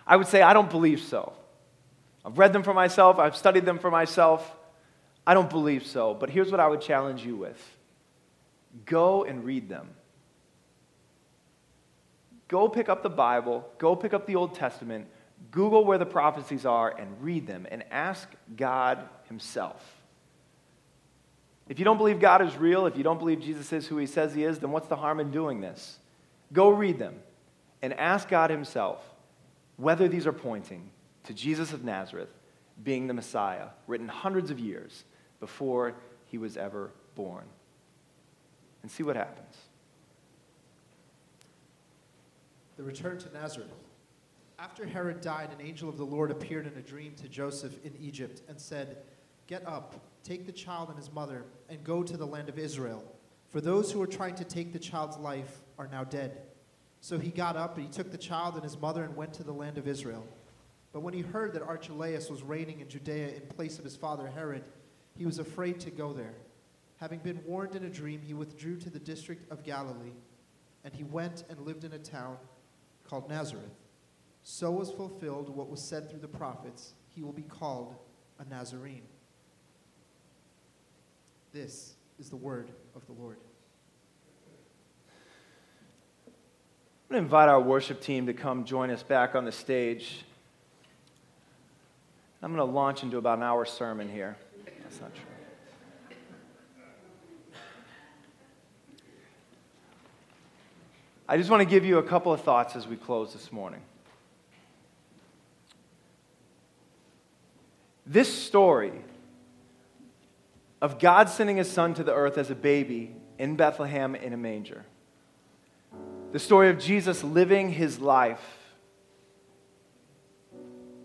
I 0.04 0.16
would 0.16 0.26
say, 0.26 0.42
I 0.42 0.52
don't 0.52 0.68
believe 0.68 1.00
so. 1.00 1.32
I've 2.24 2.36
read 2.36 2.52
them 2.52 2.64
for 2.64 2.74
myself, 2.74 3.20
I've 3.20 3.36
studied 3.36 3.64
them 3.64 3.78
for 3.78 3.92
myself. 3.92 4.56
I 5.24 5.34
don't 5.34 5.50
believe 5.50 5.86
so. 5.86 6.12
But 6.12 6.28
here's 6.28 6.50
what 6.50 6.58
I 6.58 6.66
would 6.66 6.80
challenge 6.80 7.24
you 7.24 7.36
with 7.36 7.76
go 8.86 9.22
and 9.22 9.44
read 9.44 9.68
them. 9.68 9.88
Go 12.48 12.68
pick 12.68 12.88
up 12.88 13.04
the 13.04 13.10
Bible, 13.10 13.68
go 13.78 13.94
pick 13.94 14.12
up 14.12 14.26
the 14.26 14.34
Old 14.34 14.56
Testament 14.56 15.06
Google 15.50 15.84
where 15.84 15.98
the 15.98 16.06
prophecies 16.06 16.64
are 16.64 16.90
and 16.96 17.22
read 17.22 17.46
them 17.46 17.66
and 17.70 17.84
ask 17.90 18.28
God 18.56 18.98
Himself. 19.24 19.96
If 21.68 21.78
you 21.78 21.84
don't 21.84 21.98
believe 21.98 22.20
God 22.20 22.42
is 22.42 22.56
real, 22.56 22.86
if 22.86 22.96
you 22.96 23.02
don't 23.04 23.18
believe 23.18 23.40
Jesus 23.40 23.72
is 23.72 23.86
who 23.86 23.96
He 23.96 24.06
says 24.06 24.34
He 24.34 24.44
is, 24.44 24.58
then 24.58 24.70
what's 24.70 24.88
the 24.88 24.96
harm 24.96 25.20
in 25.20 25.30
doing 25.30 25.60
this? 25.60 25.98
Go 26.52 26.68
read 26.68 26.98
them 26.98 27.14
and 27.82 27.92
ask 27.94 28.28
God 28.28 28.50
Himself 28.50 29.02
whether 29.76 30.08
these 30.08 30.26
are 30.26 30.32
pointing 30.32 30.90
to 31.24 31.32
Jesus 31.32 31.72
of 31.72 31.84
Nazareth 31.84 32.28
being 32.82 33.06
the 33.06 33.14
Messiah, 33.14 33.68
written 33.86 34.08
hundreds 34.08 34.50
of 34.50 34.58
years 34.58 35.04
before 35.38 35.94
He 36.26 36.38
was 36.38 36.56
ever 36.56 36.90
born. 37.14 37.44
And 38.82 38.90
see 38.90 39.02
what 39.02 39.16
happens. 39.16 39.56
The 42.76 42.82
return 42.82 43.18
to 43.18 43.32
Nazareth. 43.32 43.68
After 44.62 44.84
Herod 44.84 45.22
died, 45.22 45.48
an 45.58 45.66
angel 45.66 45.88
of 45.88 45.96
the 45.96 46.04
Lord 46.04 46.30
appeared 46.30 46.66
in 46.66 46.76
a 46.76 46.82
dream 46.82 47.14
to 47.14 47.28
Joseph 47.28 47.82
in 47.82 47.94
Egypt 47.98 48.42
and 48.46 48.60
said, 48.60 48.98
Get 49.46 49.66
up, 49.66 49.98
take 50.22 50.44
the 50.44 50.52
child 50.52 50.90
and 50.90 50.98
his 50.98 51.10
mother, 51.10 51.46
and 51.70 51.82
go 51.82 52.02
to 52.02 52.14
the 52.14 52.26
land 52.26 52.50
of 52.50 52.58
Israel. 52.58 53.02
For 53.48 53.62
those 53.62 53.90
who 53.90 54.02
are 54.02 54.06
trying 54.06 54.34
to 54.34 54.44
take 54.44 54.74
the 54.74 54.78
child's 54.78 55.16
life 55.16 55.60
are 55.78 55.88
now 55.88 56.04
dead. 56.04 56.42
So 57.00 57.18
he 57.18 57.30
got 57.30 57.56
up, 57.56 57.78
and 57.78 57.86
he 57.86 57.90
took 57.90 58.12
the 58.12 58.18
child 58.18 58.54
and 58.54 58.62
his 58.62 58.78
mother 58.78 59.02
and 59.02 59.16
went 59.16 59.32
to 59.34 59.42
the 59.42 59.52
land 59.52 59.78
of 59.78 59.88
Israel. 59.88 60.26
But 60.92 61.00
when 61.00 61.14
he 61.14 61.22
heard 61.22 61.54
that 61.54 61.62
Archelaus 61.62 62.28
was 62.28 62.42
reigning 62.42 62.80
in 62.80 62.88
Judea 62.88 63.28
in 63.28 63.46
place 63.56 63.78
of 63.78 63.84
his 63.84 63.96
father 63.96 64.26
Herod, 64.26 64.64
he 65.16 65.24
was 65.24 65.38
afraid 65.38 65.80
to 65.80 65.90
go 65.90 66.12
there. 66.12 66.34
Having 66.98 67.20
been 67.20 67.40
warned 67.46 67.76
in 67.76 67.84
a 67.84 67.90
dream, 67.90 68.20
he 68.20 68.34
withdrew 68.34 68.76
to 68.80 68.90
the 68.90 68.98
district 68.98 69.50
of 69.50 69.64
Galilee, 69.64 70.12
and 70.84 70.92
he 70.92 71.04
went 71.04 71.44
and 71.48 71.58
lived 71.60 71.84
in 71.84 71.94
a 71.94 71.98
town 71.98 72.36
called 73.08 73.26
Nazareth 73.30 73.79
so 74.42 74.70
was 74.70 74.90
fulfilled 74.90 75.54
what 75.54 75.68
was 75.68 75.80
said 75.80 76.10
through 76.10 76.20
the 76.20 76.28
prophets 76.28 76.94
he 77.14 77.22
will 77.22 77.32
be 77.32 77.42
called 77.42 77.94
a 78.38 78.44
Nazarene. 78.48 79.02
This 81.52 81.94
is 82.18 82.30
the 82.30 82.36
word 82.36 82.70
of 82.94 83.04
the 83.06 83.12
Lord. 83.12 83.36
I'm 87.08 87.16
going 87.16 87.22
to 87.22 87.24
invite 87.24 87.48
our 87.48 87.60
worship 87.60 88.00
team 88.00 88.26
to 88.26 88.32
come 88.32 88.64
join 88.64 88.90
us 88.90 89.02
back 89.02 89.34
on 89.34 89.44
the 89.44 89.52
stage. 89.52 90.24
I'm 92.42 92.54
going 92.54 92.66
to 92.66 92.72
launch 92.72 93.02
into 93.02 93.18
about 93.18 93.38
an 93.38 93.44
hour 93.44 93.64
sermon 93.64 94.08
here. 94.08 94.36
That's 94.82 95.00
not 95.00 95.12
true. 95.14 95.24
I 101.28 101.36
just 101.36 101.50
want 101.50 101.60
to 101.60 101.68
give 101.68 101.84
you 101.84 101.98
a 101.98 102.02
couple 102.02 102.32
of 102.32 102.40
thoughts 102.40 102.74
as 102.76 102.88
we 102.88 102.96
close 102.96 103.32
this 103.32 103.52
morning. 103.52 103.80
This 108.10 108.42
story 108.42 109.04
of 110.82 110.98
God 110.98 111.28
sending 111.28 111.58
his 111.58 111.70
son 111.70 111.94
to 111.94 112.02
the 112.02 112.12
earth 112.12 112.38
as 112.38 112.50
a 112.50 112.56
baby 112.56 113.14
in 113.38 113.54
Bethlehem 113.54 114.16
in 114.16 114.32
a 114.32 114.36
manger, 114.36 114.84
the 116.32 116.40
story 116.40 116.70
of 116.70 116.80
Jesus 116.80 117.22
living 117.22 117.70
his 117.70 118.00
life, 118.00 118.44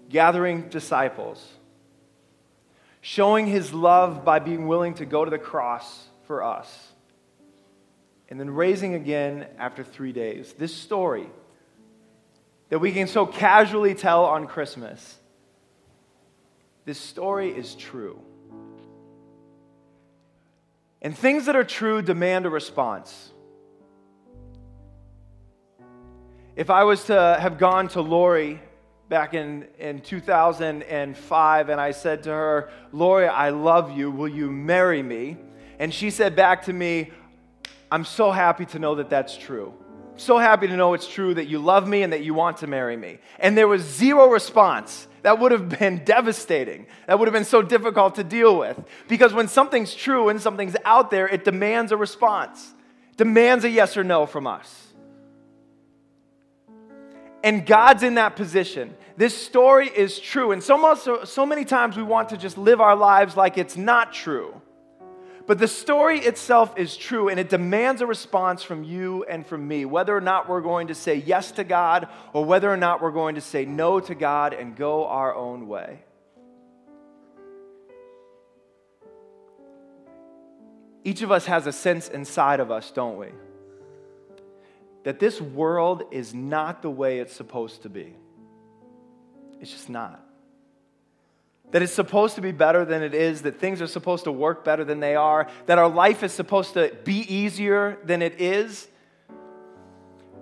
gathering 0.10 0.68
disciples, 0.70 1.48
showing 3.02 3.46
his 3.46 3.72
love 3.72 4.26
by 4.26 4.39
being 4.39 4.68
willing 4.68 4.96
to 4.96 5.06
go 5.06 5.24
to 5.24 5.30
the 5.30 5.38
cross 5.38 6.08
for 6.26 6.44
us, 6.44 6.91
and 8.30 8.39
then 8.39 8.50
raising 8.50 8.96
again 8.96 9.46
after 9.60 9.84
three 9.84 10.12
days. 10.12 10.56
This 10.58 10.74
story 10.74 11.30
that 12.70 12.80
we 12.80 12.91
can 12.91 13.06
so 13.06 13.28
casually 13.28 13.94
tell 13.94 14.26
on 14.26 14.48
Christmas 14.48 15.20
this 16.86 17.00
story 17.00 17.50
is 17.50 17.76
true. 17.76 18.21
And 21.02 21.17
things 21.17 21.48
that 21.48 21.56
are 21.56 21.63
true 21.63 22.02
demand 22.02 22.45
a 22.45 22.50
response. 22.50 23.32
If 26.56 26.69
I 26.69 26.84
was 26.84 27.04
to 27.06 27.38
have 27.39 27.58
gone 27.58 27.89
to 27.89 28.02
Lori 28.02 28.62
back 29.10 29.34
in, 29.34 29.67
in 29.78 30.02
2005 30.02 31.69
and 31.69 31.82
I 31.82 31.91
said 31.91 32.24
to 32.24 32.30
her, 32.30 32.69
Lori, 32.91 33.28
I 33.28 33.50
love 33.50 33.95
you, 33.95 34.10
will 34.10 34.28
you 34.28 34.50
marry 34.50 35.04
me? 35.04 35.38
And 35.80 35.93
she 35.93 36.10
said 36.10 36.36
back 36.36 36.63
to 36.65 36.74
me, 36.74 37.12
I'm 37.91 38.06
so 38.06 38.32
happy 38.32 38.65
to 38.67 38.80
know 38.80 38.95
that 38.95 39.10
that's 39.10 39.38
true. 39.38 39.74
So 40.17 40.38
happy 40.38 40.67
to 40.67 40.78
know 40.78 40.93
it's 40.93 41.08
true 41.08 41.34
that 41.34 41.47
you 41.47 41.60
love 41.60 41.88
me 41.88 42.04
and 42.04 42.13
that 42.13 42.23
you 42.23 42.34
want 42.34 42.58
to 42.58 42.67
marry 42.67 42.95
me. 42.95 43.19
And 43.39 43.58
there 43.58 43.67
was 43.67 43.82
zero 43.82 44.30
response. 44.30 45.08
That 45.23 45.39
would 45.39 45.51
have 45.51 45.67
been 45.67 46.04
devastating. 46.06 46.88
That 47.08 47.19
would 47.19 47.28
have 47.28 47.34
been 47.34 47.45
so 47.45 47.62
difficult 47.62 48.15
to 48.15 48.23
deal 48.23 48.58
with. 48.58 48.80
Because 49.08 49.34
when 49.34 49.47
something's 49.47 49.93
true 49.93 50.30
and 50.30 50.41
something's 50.41 50.75
out 50.86 51.12
there, 51.12 51.28
it 51.28 51.43
demands 51.43 51.91
a 51.91 51.97
response, 51.97 52.73
demands 53.17 53.65
a 53.65 53.69
yes 53.69 53.97
or 53.97 54.04
no 54.04 54.25
from 54.25 54.47
us. 54.47 54.84
And 57.43 57.65
God's 57.65 58.01
in 58.01 58.15
that 58.15 58.36
position. 58.36 58.95
This 59.17 59.38
story 59.38 59.88
is 59.88 60.19
true. 60.19 60.51
And 60.51 60.63
so, 60.63 60.78
much, 60.78 61.08
so, 61.25 61.45
many 61.45 61.63
times 61.63 61.95
we 61.95 62.04
want 62.04 62.30
to 62.30 62.38
just 62.38 62.58
live 62.58 62.82
our 62.82 62.95
lives 62.95 63.38
like 63.38 63.58
it's 63.58 63.78
not 63.78 64.13
true. 64.13 64.62
But 65.47 65.60
the 65.60 65.67
story 65.67 66.19
itself 66.19 66.77
is 66.77 66.97
true 66.97 67.29
and 67.29 67.39
it 67.39 67.49
demands 67.49 68.01
a 68.01 68.08
response 68.08 68.63
from 68.63 68.84
you 68.84 69.23
and 69.25 69.45
from 69.45 69.67
me, 69.67 69.86
whether 69.86 70.15
or 70.15 70.21
not 70.21 70.49
we're 70.49 70.62
going 70.62 70.88
to 70.88 70.95
say 70.95 71.15
yes 71.15 71.51
to 71.53 71.63
God 71.63 72.08
or 72.34 72.43
whether 72.43 72.71
or 72.71 72.77
not 72.77 73.01
we're 73.01 73.12
going 73.12 73.36
to 73.36 73.41
say 73.41 73.63
no 73.65 73.99
to 73.99 74.15
God 74.15 74.53
and 74.53 74.75
go 74.75 75.05
our 75.05 75.36
own 75.36 75.67
way. 75.67 76.03
Each 81.03 81.21
of 81.21 81.31
us 81.31 81.45
has 81.45 81.67
a 81.67 81.71
sense 81.71 82.08
inside 82.10 82.60
of 82.60 82.71
us, 82.71 82.89
don't 82.89 83.17
we? 83.17 83.27
that 85.05 85.19
this 85.19 85.39
world 85.39 86.03
is 86.10 86.34
not 86.34 86.81
the 86.81 86.89
way 86.89 87.19
it's 87.19 87.34
supposed 87.34 87.84
to 87.84 87.89
be. 87.89 88.15
It's 89.62 89.71
just 89.71 89.88
not. 89.88 90.25
That 91.71 91.82
it's 91.82 91.91
supposed 91.91 92.36
to 92.36 92.41
be 92.41 92.51
better 92.51 92.86
than 92.86 93.04
it 93.04 93.13
is, 93.13 93.41
that 93.41 93.60
things 93.60 93.82
are 93.82 93.88
supposed 93.88 94.23
to 94.25 94.32
work 94.32 94.63
better 94.63 94.84
than 94.84 94.99
they 94.99 95.15
are, 95.15 95.49
that 95.65 95.78
our 95.78 95.89
life 95.89 96.23
is 96.23 96.32
supposed 96.32 96.73
to 96.73 96.95
be 97.04 97.19
easier 97.34 97.97
than 98.06 98.21
it 98.21 98.39
is 98.39 98.88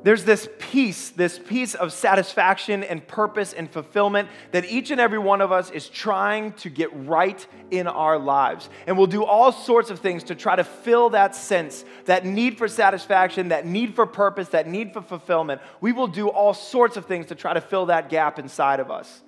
there's 0.03 0.25
this 0.25 0.49
peace, 0.59 1.12
this 1.12 1.39
peace 1.39 1.75
of 1.75 1.93
satisfaction 1.93 2.83
and 2.83 3.05
purpose 3.07 3.53
and 3.53 3.71
fulfillment 3.71 4.27
that 4.51 4.65
each 4.65 4.91
and 4.91 4.99
every 4.99 5.17
one 5.17 5.39
of 5.39 5.53
us 5.53 5.71
is 5.71 5.88
trying 5.88 6.51
to 6.53 6.69
get 6.69 6.89
right 7.07 7.45
in 7.71 7.88
our 7.88 8.19
lives. 8.19 8.69
And 8.86 8.97
we'll 8.97 9.07
do 9.07 9.23
all 9.23 9.53
sorts 9.53 9.89
of 9.89 9.99
things 9.99 10.25
to 10.25 10.36
try 10.36 10.57
to 10.57 10.65
fill 10.65 11.12
that 11.12 11.36
sense, 11.36 11.86
that 12.05 12.25
need 12.25 12.57
for 12.57 12.67
satisfaction, 12.67 13.47
that 13.49 13.65
need 13.65 13.95
for 13.95 14.05
purpose, 14.05 14.49
that 14.49 14.67
need 14.67 14.91
for 14.91 15.01
fulfillment. 15.01 15.62
We 15.79 15.93
will 15.93 16.07
do 16.07 16.27
all 16.27 16.53
sorts 16.53 16.97
of 16.97 17.05
things 17.05 17.27
to 17.27 17.36
try 17.36 17.53
to 17.53 17.62
fill 17.62 17.86
that 17.86 18.09
gap 18.09 18.39
inside 18.39 18.81
of 18.81 18.91
us. 18.91 19.21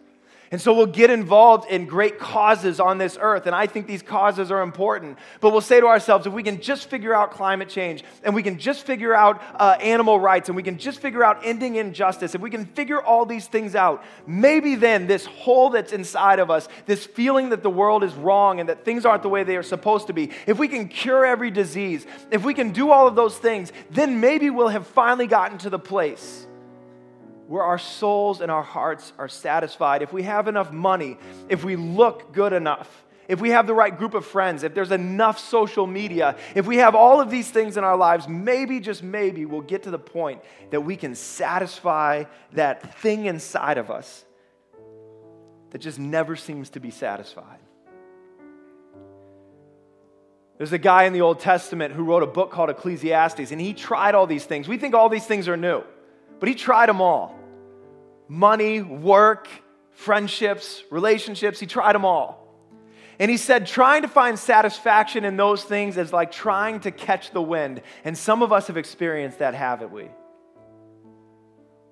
And 0.51 0.61
so 0.61 0.73
we'll 0.73 0.85
get 0.85 1.09
involved 1.09 1.69
in 1.69 1.85
great 1.85 2.19
causes 2.19 2.79
on 2.79 2.97
this 2.97 3.17
earth, 3.19 3.47
and 3.47 3.55
I 3.55 3.65
think 3.65 3.87
these 3.87 4.03
causes 4.03 4.51
are 4.51 4.61
important. 4.61 5.17
But 5.41 5.51
we'll 5.51 5.61
say 5.61 5.79
to 5.79 5.87
ourselves 5.87 6.27
if 6.27 6.33
we 6.33 6.43
can 6.43 6.61
just 6.61 6.89
figure 6.89 7.15
out 7.15 7.31
climate 7.31 7.67
change, 7.67 8.03
and 8.23 8.35
we 8.35 8.43
can 8.43 8.59
just 8.59 8.85
figure 8.85 9.13
out 9.13 9.41
uh, 9.55 9.77
animal 9.81 10.19
rights, 10.19 10.49
and 10.49 10.55
we 10.55 10.63
can 10.63 10.77
just 10.77 11.01
figure 11.01 11.23
out 11.23 11.39
ending 11.43 11.77
injustice, 11.77 12.35
if 12.35 12.41
we 12.41 12.49
can 12.49 12.65
figure 12.65 13.01
all 13.01 13.25
these 13.25 13.47
things 13.47 13.75
out, 13.75 14.03
maybe 14.27 14.75
then 14.75 15.07
this 15.07 15.25
hole 15.25 15.71
that's 15.71 15.93
inside 15.93 16.39
of 16.39 16.51
us, 16.51 16.67
this 16.85 17.05
feeling 17.05 17.49
that 17.49 17.63
the 17.63 17.69
world 17.69 18.03
is 18.03 18.13
wrong 18.13 18.59
and 18.59 18.69
that 18.69 18.85
things 18.85 19.05
aren't 19.05 19.23
the 19.23 19.29
way 19.29 19.43
they 19.43 19.57
are 19.57 19.63
supposed 19.63 20.07
to 20.07 20.13
be, 20.13 20.29
if 20.45 20.59
we 20.59 20.67
can 20.67 20.87
cure 20.87 21.25
every 21.25 21.49
disease, 21.49 22.05
if 22.31 22.43
we 22.43 22.53
can 22.53 22.71
do 22.71 22.91
all 22.91 23.07
of 23.07 23.15
those 23.15 23.37
things, 23.37 23.73
then 23.89 24.19
maybe 24.19 24.49
we'll 24.49 24.67
have 24.67 24.85
finally 24.85 25.27
gotten 25.27 25.57
to 25.57 25.69
the 25.69 25.79
place 25.79 26.44
where 27.47 27.63
our 27.63 27.77
souls 27.77 28.41
and 28.41 28.51
our 28.51 28.63
hearts 28.63 29.13
are 29.17 29.27
satisfied, 29.27 30.01
if 30.01 30.11
we 30.11 30.23
have 30.23 30.47
enough 30.47 30.71
money, 30.71 31.17
if 31.49 31.63
we 31.63 31.75
look 31.75 32.33
good 32.33 32.53
enough, 32.53 33.03
if 33.27 33.41
we 33.41 33.49
have 33.49 33.67
the 33.67 33.73
right 33.73 33.95
group 33.97 34.13
of 34.13 34.25
friends, 34.25 34.63
if 34.63 34.73
there's 34.73 34.91
enough 34.91 35.39
social 35.39 35.87
media, 35.87 36.35
if 36.53 36.67
we 36.67 36.77
have 36.77 36.95
all 36.95 37.21
of 37.21 37.29
these 37.29 37.49
things 37.49 37.77
in 37.77 37.83
our 37.83 37.97
lives, 37.97 38.27
maybe, 38.27 38.79
just 38.79 39.03
maybe, 39.03 39.45
we'll 39.45 39.61
get 39.61 39.83
to 39.83 39.91
the 39.91 39.99
point 39.99 40.41
that 40.69 40.81
we 40.81 40.95
can 40.95 41.15
satisfy 41.15 42.25
that 42.53 42.99
thing 42.99 43.25
inside 43.25 43.77
of 43.77 43.89
us 43.89 44.25
that 45.71 45.79
just 45.79 45.99
never 45.99 46.35
seems 46.35 46.69
to 46.71 46.79
be 46.79 46.91
satisfied. 46.91 47.59
There's 50.57 50.71
a 50.71 50.77
guy 50.77 51.03
in 51.03 51.13
the 51.13 51.21
Old 51.21 51.41
Testament 51.41 51.93
who 51.93 52.03
wrote 52.03 52.23
a 52.23 52.27
book 52.27 52.51
called 52.51 52.69
Ecclesiastes, 52.69 53.51
and 53.51 53.59
he 53.59 53.73
tried 53.73 54.15
all 54.15 54.25
these 54.25 54.45
things. 54.45 54.67
We 54.67 54.77
think 54.77 54.95
all 54.95 55.09
these 55.09 55.25
things 55.25 55.47
are 55.47 55.57
new. 55.57 55.83
But 56.39 56.49
he 56.49 56.55
tried 56.55 56.89
them 56.89 57.01
all 57.01 57.35
money, 58.27 58.81
work, 58.81 59.47
friendships, 59.91 60.83
relationships. 60.89 61.59
He 61.59 61.67
tried 61.67 61.93
them 61.93 62.05
all. 62.05 62.45
And 63.19 63.31
he 63.31 63.37
said, 63.37 63.65
trying 63.65 64.01
to 64.01 64.07
find 64.07 64.37
satisfaction 64.37 65.23
in 65.23 65.37
those 65.37 65.63
things 65.63 65.95
is 65.97 66.11
like 66.11 66.31
trying 66.31 66.81
to 66.81 66.91
catch 66.91 67.31
the 67.31 67.41
wind. 67.41 67.81
And 68.03 68.17
some 68.17 68.41
of 68.41 68.51
us 68.51 68.67
have 68.67 68.77
experienced 68.77 69.39
that, 69.39 69.53
haven't 69.53 69.91
we? 69.91 70.09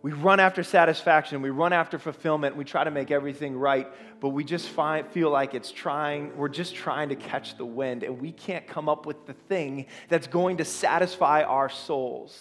We 0.01 0.11
run 0.11 0.41
after 0.41 0.63
satisfaction, 0.63 1.41
we 1.41 1.49
run 1.49 1.71
after 1.71 1.97
fulfillment, 1.97 2.57
we 2.57 2.65
try 2.65 2.83
to 2.83 2.91
make 2.91 3.09
everything 3.09 3.55
right, 3.55 3.87
but 4.19 4.29
we 4.29 4.43
just 4.43 4.67
find, 4.67 5.07
feel 5.07 5.29
like 5.29 5.53
it's 5.53 5.71
trying, 5.71 6.35
we're 6.35 6.49
just 6.49 6.75
trying 6.75 7.07
to 7.07 7.15
catch 7.15 7.57
the 7.57 7.63
wind, 7.65 8.03
and 8.03 8.19
we 8.19 8.33
can't 8.33 8.67
come 8.67 8.89
up 8.89 9.05
with 9.05 9.25
the 9.27 9.33
thing 9.33 9.85
that's 10.09 10.27
going 10.27 10.57
to 10.57 10.65
satisfy 10.65 11.43
our 11.43 11.69
souls. 11.69 12.37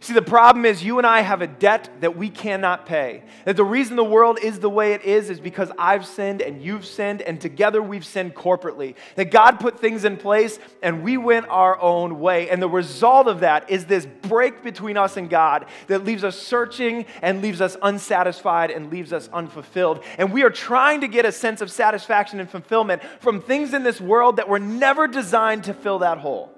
See, 0.00 0.12
the 0.12 0.22
problem 0.22 0.64
is 0.64 0.84
you 0.84 0.98
and 0.98 1.06
I 1.06 1.22
have 1.22 1.42
a 1.42 1.48
debt 1.48 1.90
that 2.00 2.16
we 2.16 2.30
cannot 2.30 2.86
pay. 2.86 3.24
That 3.44 3.56
the 3.56 3.64
reason 3.64 3.96
the 3.96 4.04
world 4.04 4.38
is 4.40 4.60
the 4.60 4.70
way 4.70 4.92
it 4.92 5.02
is 5.02 5.28
is 5.28 5.40
because 5.40 5.72
I've 5.76 6.06
sinned 6.06 6.40
and 6.40 6.62
you've 6.62 6.86
sinned, 6.86 7.20
and 7.20 7.40
together 7.40 7.82
we've 7.82 8.04
sinned 8.04 8.36
corporately. 8.36 8.94
That 9.16 9.32
God 9.32 9.58
put 9.58 9.80
things 9.80 10.04
in 10.04 10.16
place 10.16 10.60
and 10.82 11.02
we 11.02 11.16
went 11.16 11.48
our 11.48 11.80
own 11.80 12.20
way. 12.20 12.48
And 12.48 12.62
the 12.62 12.68
result 12.68 13.26
of 13.26 13.40
that 13.40 13.70
is 13.70 13.86
this 13.86 14.06
break 14.06 14.62
between 14.62 14.96
us 14.96 15.16
and 15.16 15.28
God 15.28 15.66
that 15.88 16.04
leaves 16.04 16.22
us 16.22 16.38
searching 16.38 17.04
and 17.20 17.42
leaves 17.42 17.60
us 17.60 17.76
unsatisfied 17.82 18.70
and 18.70 18.92
leaves 18.92 19.12
us 19.12 19.28
unfulfilled. 19.32 20.04
And 20.16 20.32
we 20.32 20.44
are 20.44 20.50
trying 20.50 21.00
to 21.00 21.08
get 21.08 21.24
a 21.24 21.32
sense 21.32 21.60
of 21.60 21.72
satisfaction 21.72 22.38
and 22.38 22.48
fulfillment 22.48 23.02
from 23.18 23.42
things 23.42 23.74
in 23.74 23.82
this 23.82 24.00
world 24.00 24.36
that 24.36 24.48
were 24.48 24.60
never 24.60 25.08
designed 25.08 25.64
to 25.64 25.74
fill 25.74 25.98
that 26.00 26.18
hole. 26.18 26.54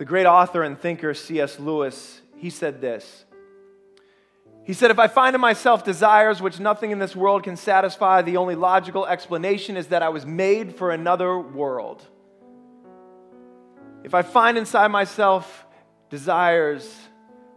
The 0.00 0.06
great 0.06 0.24
author 0.24 0.62
and 0.62 0.80
thinker 0.80 1.12
C.S. 1.12 1.60
Lewis, 1.60 2.22
he 2.38 2.48
said 2.48 2.80
this. 2.80 3.26
He 4.64 4.72
said, 4.72 4.90
If 4.90 4.98
I 4.98 5.08
find 5.08 5.34
in 5.34 5.42
myself 5.42 5.84
desires 5.84 6.40
which 6.40 6.58
nothing 6.58 6.90
in 6.90 6.98
this 6.98 7.14
world 7.14 7.42
can 7.42 7.54
satisfy, 7.54 8.22
the 8.22 8.38
only 8.38 8.54
logical 8.54 9.04
explanation 9.04 9.76
is 9.76 9.88
that 9.88 10.02
I 10.02 10.08
was 10.08 10.24
made 10.24 10.74
for 10.74 10.90
another 10.90 11.38
world. 11.38 12.02
If 14.02 14.14
I 14.14 14.22
find 14.22 14.56
inside 14.56 14.88
myself 14.88 15.66
desires 16.08 16.98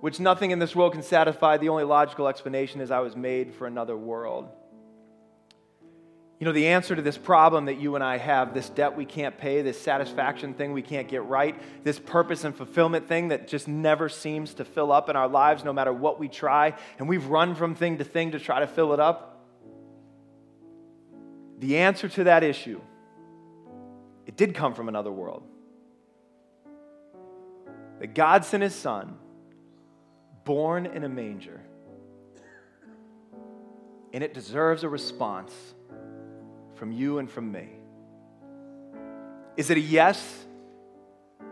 which 0.01 0.19
nothing 0.19 0.51
in 0.51 0.59
this 0.59 0.75
world 0.75 0.91
can 0.91 1.01
satisfy, 1.01 1.55
the 1.55 1.69
only 1.69 1.85
logical 1.85 2.27
explanation 2.27 2.81
is 2.81 2.91
I 2.91 2.99
was 2.99 3.15
made 3.15 3.53
for 3.53 3.67
another 3.67 3.95
world. 3.95 4.49
You 6.43 6.49
know, 6.49 6.51
the 6.51 6.67
answer 6.67 6.93
to 6.93 7.01
this 7.01 7.17
problem 7.17 7.67
that 7.67 7.79
you 7.79 7.95
and 7.95 8.03
I 8.03 8.17
have, 8.17 8.53
this 8.53 8.67
debt 8.67 8.97
we 8.97 9.05
can't 9.05 9.37
pay, 9.37 9.61
this 9.61 9.79
satisfaction 9.79 10.53
thing 10.53 10.73
we 10.73 10.81
can't 10.81 11.07
get 11.07 11.23
right, 11.23 11.55
this 11.85 11.99
purpose 11.99 12.43
and 12.43 12.53
fulfillment 12.53 13.07
thing 13.07 13.29
that 13.29 13.47
just 13.47 13.65
never 13.65 14.09
seems 14.09 14.53
to 14.55 14.65
fill 14.65 14.91
up 14.91 15.09
in 15.09 15.15
our 15.15 15.29
lives 15.29 15.63
no 15.63 15.71
matter 15.71 15.93
what 15.93 16.19
we 16.19 16.27
try, 16.27 16.73
and 16.99 17.07
we've 17.07 17.27
run 17.27 17.55
from 17.55 17.75
thing 17.75 17.97
to 17.99 18.03
thing 18.03 18.31
to 18.31 18.41
try 18.41 18.59
to 18.59 18.67
fill 18.67 18.91
it 18.91 18.99
up. 18.99 19.45
The 21.59 21.77
answer 21.77 22.09
to 22.09 22.25
that 22.25 22.43
issue, 22.43 22.81
it 24.25 24.35
did 24.35 24.53
come 24.53 24.73
from 24.73 24.89
another 24.89 25.13
world. 25.13 25.43
That 28.01 28.13
God 28.13 28.43
sent 28.43 28.63
his 28.63 28.75
son, 28.75 29.15
born 30.43 30.87
in 30.87 31.05
a 31.05 31.09
manger, 31.09 31.61
and 34.11 34.21
it 34.25 34.33
deserves 34.33 34.83
a 34.83 34.89
response 34.89 35.53
from 36.83 36.91
you 36.91 37.19
and 37.19 37.31
from 37.31 37.49
me? 37.49 37.69
Is 39.55 39.69
it 39.69 39.77
a 39.77 39.79
yes? 39.79 40.45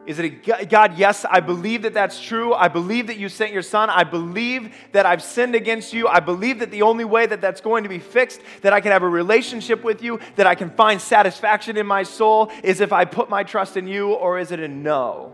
Is 0.06 0.20
it 0.20 0.26
a 0.26 0.66
God, 0.66 0.98
yes, 0.98 1.24
I 1.24 1.40
believe 1.40 1.84
that 1.84 1.94
that's 1.94 2.22
true. 2.22 2.54
I 2.54 2.68
believe 2.68 3.08
that 3.08 3.16
you 3.16 3.30
sent 3.30 3.54
your 3.54 3.62
son. 3.62 3.90
I 3.90 4.04
believe 4.04 4.76
that 4.92 5.06
I've 5.06 5.24
sinned 5.24 5.56
against 5.56 5.94
you. 5.94 6.06
I 6.10 6.20
believe 6.20 6.60
that 6.60 6.70
the 6.70 6.82
only 6.82 7.06
way 7.06 7.28
that 7.28 7.40
that's 7.40 7.62
going 7.62 7.84
to 7.84 7.90
be 7.90 8.00
fixed, 8.00 8.42
that 8.62 8.74
I 8.74 8.82
can 8.82 8.92
have 8.92 9.04
a 9.04 9.08
relationship 9.08 9.86
with 9.86 10.04
you, 10.04 10.20
that 10.36 10.48
I 10.48 10.56
can 10.56 10.70
find 10.70 11.00
satisfaction 11.00 11.78
in 11.78 11.88
my 11.88 12.04
soul, 12.04 12.52
is 12.62 12.82
if 12.82 12.92
I 12.92 13.06
put 13.06 13.30
my 13.30 13.44
trust 13.44 13.78
in 13.78 13.88
you, 13.88 14.12
or 14.12 14.38
is 14.38 14.52
it 14.52 14.60
a 14.60 14.68
no? 14.68 15.34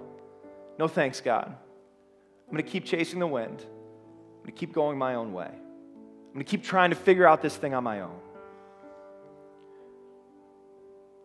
No 0.77 0.87
thanks, 0.87 1.21
God. 1.21 1.47
I'm 1.47 2.53
going 2.53 2.63
to 2.63 2.71
keep 2.71 2.85
chasing 2.85 3.17
the 3.17 3.25
wind. 3.25 3.61
I'm 3.61 4.43
going 4.43 4.45
to 4.45 4.51
keep 4.51 4.73
going 4.73 4.99
my 4.99 5.15
own 5.15 5.33
way. 5.33 5.49
I'm 5.49 6.33
going 6.33 6.45
to 6.45 6.51
keep 6.51 6.63
trying 6.63 6.91
to 6.91 6.95
figure 6.95 7.27
out 7.27 7.41
this 7.41 7.57
thing 7.57 7.73
on 7.73 7.83
my 7.83 8.01
own. 8.01 8.19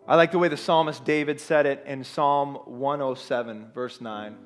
I 0.06 0.16
like 0.16 0.32
the 0.32 0.38
way 0.38 0.48
the 0.48 0.56
psalmist 0.56 1.04
David 1.04 1.40
said 1.40 1.64
it 1.64 1.84
in 1.86 2.02
Psalm 2.02 2.56
107, 2.64 3.70
verse 3.72 4.00
9. 4.00 4.36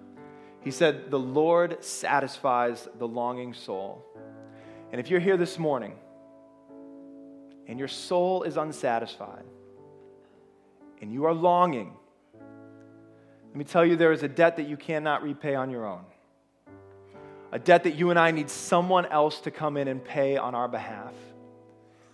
He 0.61 0.71
said, 0.71 1.11
The 1.11 1.19
Lord 1.19 1.83
satisfies 1.83 2.87
the 2.99 3.09
longing 3.09 3.55
soul. 3.55 4.05
And 4.93 5.01
if 5.01 5.09
you're 5.09 5.21
here 5.21 5.39
this 5.39 5.59
morning 5.59 5.95
and 7.67 7.79
your 7.79 7.89
soul 7.89 8.43
is 8.43 8.59
unsatisfied 8.59 9.45
and 11.01 11.11
you 11.11 11.25
are 11.25 11.33
longing, 11.33 11.95
let 13.49 13.57
me 13.57 13.65
tell 13.65 13.85
you 13.85 13.97
there 13.97 14.13
is 14.13 14.23
a 14.23 14.29
debt 14.29 14.57
that 14.57 14.69
you 14.69 14.77
cannot 14.77 15.23
repay 15.23 15.55
on 15.55 15.71
your 15.71 15.87
own. 15.87 16.05
A 17.51 17.59
debt 17.59 17.85
that 17.85 17.95
you 17.95 18.11
and 18.11 18.19
I 18.19 18.31
need 18.31 18.51
someone 18.51 19.07
else 19.07 19.41
to 19.41 19.51
come 19.51 19.79
in 19.79 19.89
and 19.89 20.05
pay 20.05 20.37
on 20.37 20.55
our 20.55 20.69
behalf. 20.69 21.15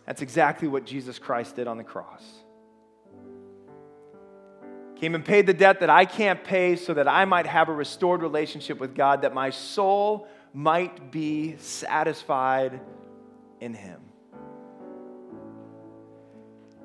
That's 0.07 0.23
exactly 0.23 0.69
what 0.69 0.87
Jesus 0.87 1.19
Christ 1.19 1.57
did 1.57 1.67
on 1.67 1.77
the 1.77 1.85
cross 1.85 2.42
came 5.03 5.17
and 5.17 5.25
paid 5.25 5.47
the 5.47 5.53
debt 5.53 5.81
that 5.81 5.91
I 5.91 6.05
can't 6.05 6.45
pay 6.45 6.77
so 6.77 6.95
that 6.95 7.09
I 7.09 7.25
might 7.25 7.45
have 7.45 7.69
a 7.69 7.73
restored 7.73 8.23
relationship 8.23 8.79
with 8.79 8.95
God, 8.95 9.23
that 9.23 9.35
my 9.35 9.51
soul 9.51 10.29
might 10.55 11.11
be 11.11 11.57
satisfied 11.57 12.79
in 13.61 13.75
Him. 13.75 14.01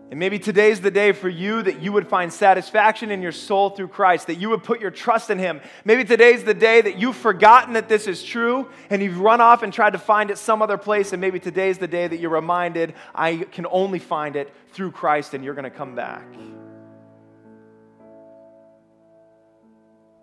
And 0.10 0.20
maybe 0.20 0.40
today's 0.40 0.82
the 0.82 0.90
day 0.90 1.12
for 1.12 1.30
you 1.30 1.62
that 1.62 1.80
you 1.80 1.92
would 1.92 2.08
find 2.08 2.34
satisfaction 2.34 3.12
in 3.12 3.22
your 3.22 3.32
soul 3.32 3.70
through 3.70 3.90
Christ, 3.90 4.26
that 4.26 4.40
you 4.40 4.50
would 4.50 4.64
put 4.64 4.82
your 4.82 4.90
trust 4.90 5.30
in 5.30 5.38
Him. 5.38 5.62
Maybe 5.86 6.04
today's 6.04 6.44
the 6.44 6.56
day 6.56 6.82
that 6.82 6.98
you've 6.98 7.18
forgotten 7.18 7.76
that 7.76 7.88
this 7.88 8.08
is 8.08 8.24
true 8.24 8.68
and 8.90 9.04
you've 9.04 9.20
run 9.20 9.42
off 9.42 9.62
and 9.62 9.72
tried 9.72 9.94
to 9.94 10.00
find 10.00 10.32
it 10.32 10.40
some 10.40 10.64
other 10.64 10.80
place. 10.80 11.14
And 11.14 11.22
maybe 11.22 11.40
today's 11.40 11.78
the 11.78 11.88
day 11.88 12.08
that 12.08 12.18
you're 12.18 12.32
reminded, 12.32 12.96
I 13.14 13.46
can 13.52 13.68
only 13.70 14.00
find 14.00 14.36
it 14.36 14.52
through 14.70 14.94
Christ 14.94 15.36
and 15.36 15.44
you're 15.44 15.54
going 15.54 15.66
to 15.66 15.70
come 15.70 15.94
back. 15.94 16.26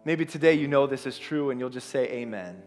Maybe 0.04 0.26
today 0.26 0.54
you 0.54 0.68
know 0.68 0.86
this 0.86 1.06
is 1.06 1.18
true 1.18 1.50
and 1.50 1.58
you'll 1.58 1.70
just 1.70 1.88
say 1.88 2.06
amen. 2.08 2.62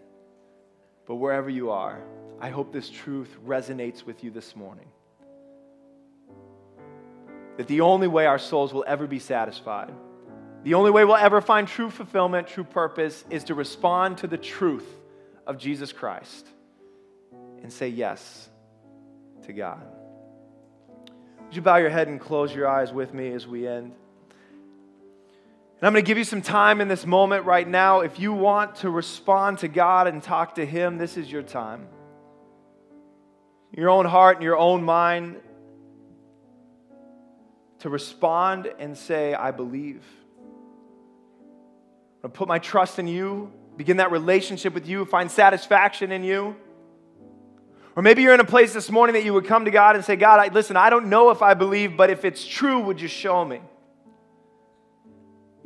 But 1.05 1.15
wherever 1.15 1.49
you 1.49 1.69
are, 1.69 2.01
I 2.39 2.49
hope 2.49 2.73
this 2.73 2.89
truth 2.89 3.35
resonates 3.45 4.03
with 4.03 4.23
you 4.23 4.31
this 4.31 4.55
morning. 4.55 4.87
That 7.57 7.67
the 7.67 7.81
only 7.81 8.07
way 8.07 8.25
our 8.25 8.39
souls 8.39 8.73
will 8.73 8.85
ever 8.87 9.07
be 9.07 9.19
satisfied, 9.19 9.93
the 10.63 10.73
only 10.73 10.91
way 10.91 11.05
we'll 11.05 11.15
ever 11.15 11.41
find 11.41 11.67
true 11.67 11.89
fulfillment, 11.89 12.47
true 12.47 12.63
purpose, 12.63 13.23
is 13.29 13.45
to 13.45 13.55
respond 13.55 14.17
to 14.19 14.27
the 14.27 14.37
truth 14.37 14.87
of 15.45 15.57
Jesus 15.57 15.93
Christ 15.93 16.47
and 17.61 17.71
say 17.71 17.87
yes 17.87 18.49
to 19.45 19.53
God. 19.53 19.81
Would 21.45 21.55
you 21.55 21.61
bow 21.61 21.77
your 21.77 21.89
head 21.89 22.07
and 22.07 22.19
close 22.19 22.53
your 22.53 22.67
eyes 22.67 22.91
with 22.91 23.13
me 23.13 23.31
as 23.31 23.47
we 23.47 23.67
end? 23.67 23.93
And 25.79 25.85
I'm 25.85 25.93
going 25.93 26.03
to 26.03 26.07
give 26.07 26.17
you 26.17 26.23
some 26.23 26.41
time 26.41 26.81
in 26.81 26.87
this 26.87 27.05
moment 27.05 27.45
right 27.45 27.67
now. 27.67 27.99
If 27.99 28.19
you 28.19 28.33
want 28.33 28.77
to 28.77 28.89
respond 28.89 29.59
to 29.59 29.67
God 29.67 30.07
and 30.07 30.23
talk 30.23 30.55
to 30.55 30.65
Him, 30.65 30.97
this 30.97 31.17
is 31.17 31.31
your 31.31 31.43
time. 31.43 31.87
Your 33.71 33.91
own 33.91 34.05
heart 34.05 34.37
and 34.37 34.43
your 34.43 34.57
own 34.57 34.81
mind 34.81 35.39
to 37.79 37.89
respond 37.89 38.73
and 38.79 38.97
say, 38.97 39.35
I 39.35 39.51
believe. 39.51 40.03
I'm 40.39 42.21
going 42.21 42.31
to 42.31 42.37
put 42.37 42.47
my 42.47 42.57
trust 42.57 42.97
in 42.97 43.07
you, 43.07 43.53
begin 43.75 43.97
that 43.97 44.11
relationship 44.11 44.73
with 44.73 44.87
you, 44.87 45.05
find 45.05 45.29
satisfaction 45.29 46.11
in 46.11 46.23
you. 46.23 46.55
Or 47.95 48.01
maybe 48.01 48.23
you're 48.23 48.33
in 48.33 48.39
a 48.39 48.45
place 48.45 48.73
this 48.73 48.89
morning 48.89 49.13
that 49.13 49.23
you 49.23 49.33
would 49.35 49.45
come 49.45 49.65
to 49.65 49.71
God 49.71 49.95
and 49.95 50.03
say, 50.03 50.15
God, 50.15 50.39
I, 50.39 50.51
listen, 50.51 50.75
I 50.75 50.89
don't 50.89 51.07
know 51.07 51.29
if 51.29 51.43
I 51.43 51.53
believe, 51.53 51.95
but 51.95 52.09
if 52.09 52.25
it's 52.25 52.43
true, 52.47 52.79
would 52.79 52.99
you 52.99 53.07
show 53.07 53.45
me? 53.45 53.61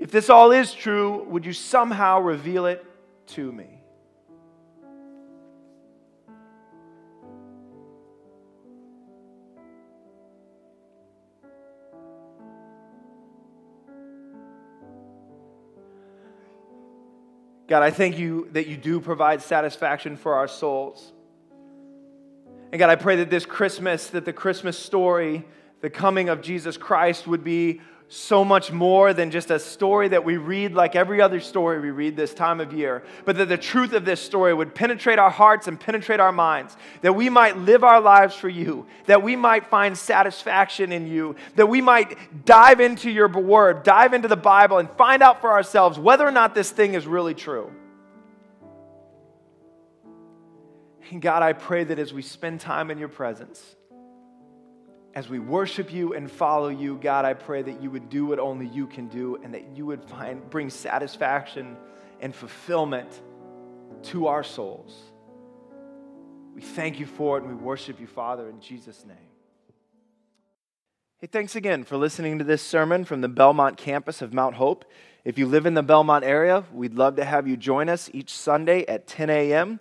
If 0.02 0.10
this 0.10 0.32
all 0.32 0.52
is 0.52 0.74
true, 0.74 1.26
would 1.26 1.46
you 1.46 1.54
somehow 1.54 2.22
reveal 2.22 2.66
it 2.66 2.84
to 3.28 3.52
me? 3.52 3.84
God, 17.68 17.84
I 17.84 17.92
thank 17.92 18.18
you 18.18 18.50
that 18.54 18.66
you 18.66 18.78
do 18.78 19.00
provide 19.00 19.44
satisfaction 19.44 20.18
for 20.18 20.34
our 20.34 20.48
souls. 20.48 21.14
And 22.72 22.80
God, 22.80 22.90
I 22.90 22.96
pray 22.96 23.18
that 23.18 23.30
this 23.30 23.46
Christmas, 23.46 24.08
that 24.08 24.26
the 24.26 24.34
Christmas 24.34 24.80
story, 24.80 25.46
the 25.82 25.92
coming 25.92 26.28
of 26.28 26.42
Jesus 26.42 26.76
Christ 26.76 27.28
would 27.28 27.44
be 27.44 27.82
so 28.14 28.44
much 28.44 28.74
more 28.74 29.14
than 29.14 29.32
just 29.32 29.50
a 29.52 29.58
story 29.58 30.10
that 30.10 30.26
we 30.26 30.36
read 30.36 30.74
like 30.74 30.98
every 30.98 31.22
other 31.22 31.40
story 31.40 31.80
we 31.80 31.92
read 31.92 32.18
this 32.18 32.34
time 32.34 32.60
of 32.60 32.74
year, 32.74 33.04
but 33.24 33.38
that 33.38 33.48
the 33.48 33.58
truth 33.58 33.94
of 33.94 34.04
this 34.04 34.20
story 34.20 34.54
would 34.54 34.76
penetrate 34.76 35.18
our 35.18 35.30
hearts 35.30 35.70
and 35.70 35.80
penetrate 35.80 36.20
our 36.20 36.34
minds, 36.34 36.76
that 37.04 37.14
we 37.14 37.30
might 37.30 37.56
live 37.56 37.86
our 37.86 38.02
lives 38.02 38.36
for 38.36 38.50
you, 38.50 38.86
that 39.06 39.24
we 39.24 39.38
might 39.38 39.68
find 39.68 39.98
satisfaction 39.98 40.92
in 40.92 41.08
you, 41.08 41.38
that 41.56 41.68
we 41.68 41.80
might 41.80 42.46
dive 42.46 42.82
into 42.82 43.10
your 43.10 43.30
word, 43.30 43.84
dive 43.84 44.14
into 44.14 44.28
the 44.28 44.36
Bible, 44.36 44.78
and 44.78 44.92
find 44.92 45.24
out 45.24 45.40
for 45.40 45.50
ourselves 45.50 45.98
whether 45.98 46.28
or 46.28 46.32
not 46.32 46.54
this 46.54 46.70
thing 46.70 46.96
is 46.96 47.08
really 47.08 47.34
true. 47.34 47.72
And 51.12 51.22
God, 51.22 51.44
I 51.44 51.54
pray 51.54 51.86
that 51.86 51.98
as 51.98 52.14
we 52.14 52.24
spend 52.24 52.60
time 52.60 52.92
in 52.92 52.98
your 52.98 53.08
presence, 53.08 53.78
as 55.14 55.28
we 55.28 55.40
worship 55.40 55.92
you 55.92 56.14
and 56.14 56.32
follow 56.32 56.70
you, 56.70 56.98
God, 56.98 57.26
I 57.26 57.34
pray 57.34 57.62
that 57.62 57.82
you 57.82 57.92
would 57.92 58.10
do 58.10 58.26
what 58.26 58.40
only 58.40 58.68
you 58.68 58.88
can 58.88 59.08
do 59.08 59.38
and 59.44 59.54
that 59.54 59.76
you 59.76 59.86
would 59.86 60.04
find, 60.06 60.50
bring 60.50 60.70
satisfaction 60.70 61.76
and 62.22 62.34
fulfillment 62.34 63.22
to 64.04 64.28
our 64.28 64.44
souls. 64.44 64.96
We 66.56 66.62
thank 66.62 67.00
you 67.00 67.06
for 67.06 67.38
it 67.38 67.44
and 67.44 67.58
we 67.58 67.62
worship 67.62 68.00
you, 68.00 68.08
Father, 68.08 68.48
in 68.50 68.62
Jesus' 68.62 69.06
name. 69.06 69.18
Hey, 71.18 71.28
thanks 71.28 71.56
again 71.56 71.84
for 71.84 71.98
listening 71.98 72.40
to 72.40 72.44
this 72.44 72.62
sermon 72.62 73.06
from 73.06 73.22
the 73.22 73.28
Belmont 73.28 73.78
campus 73.78 74.22
of 74.22 74.34
Mount 74.34 74.56
Hope. 74.56 74.86
If 75.24 75.38
you 75.38 75.46
live 75.46 75.66
in 75.66 75.76
the 75.76 75.84
Belmont 75.84 76.24
area, 76.24 76.64
we'd 76.74 76.96
love 76.96 77.18
to 77.18 77.26
have 77.26 77.48
you 77.48 77.58
join 77.58 77.90
us 77.90 78.10
each 78.14 78.32
Sunday 78.32 78.86
at 78.88 79.08
10 79.08 79.30
a.m. 79.30 79.80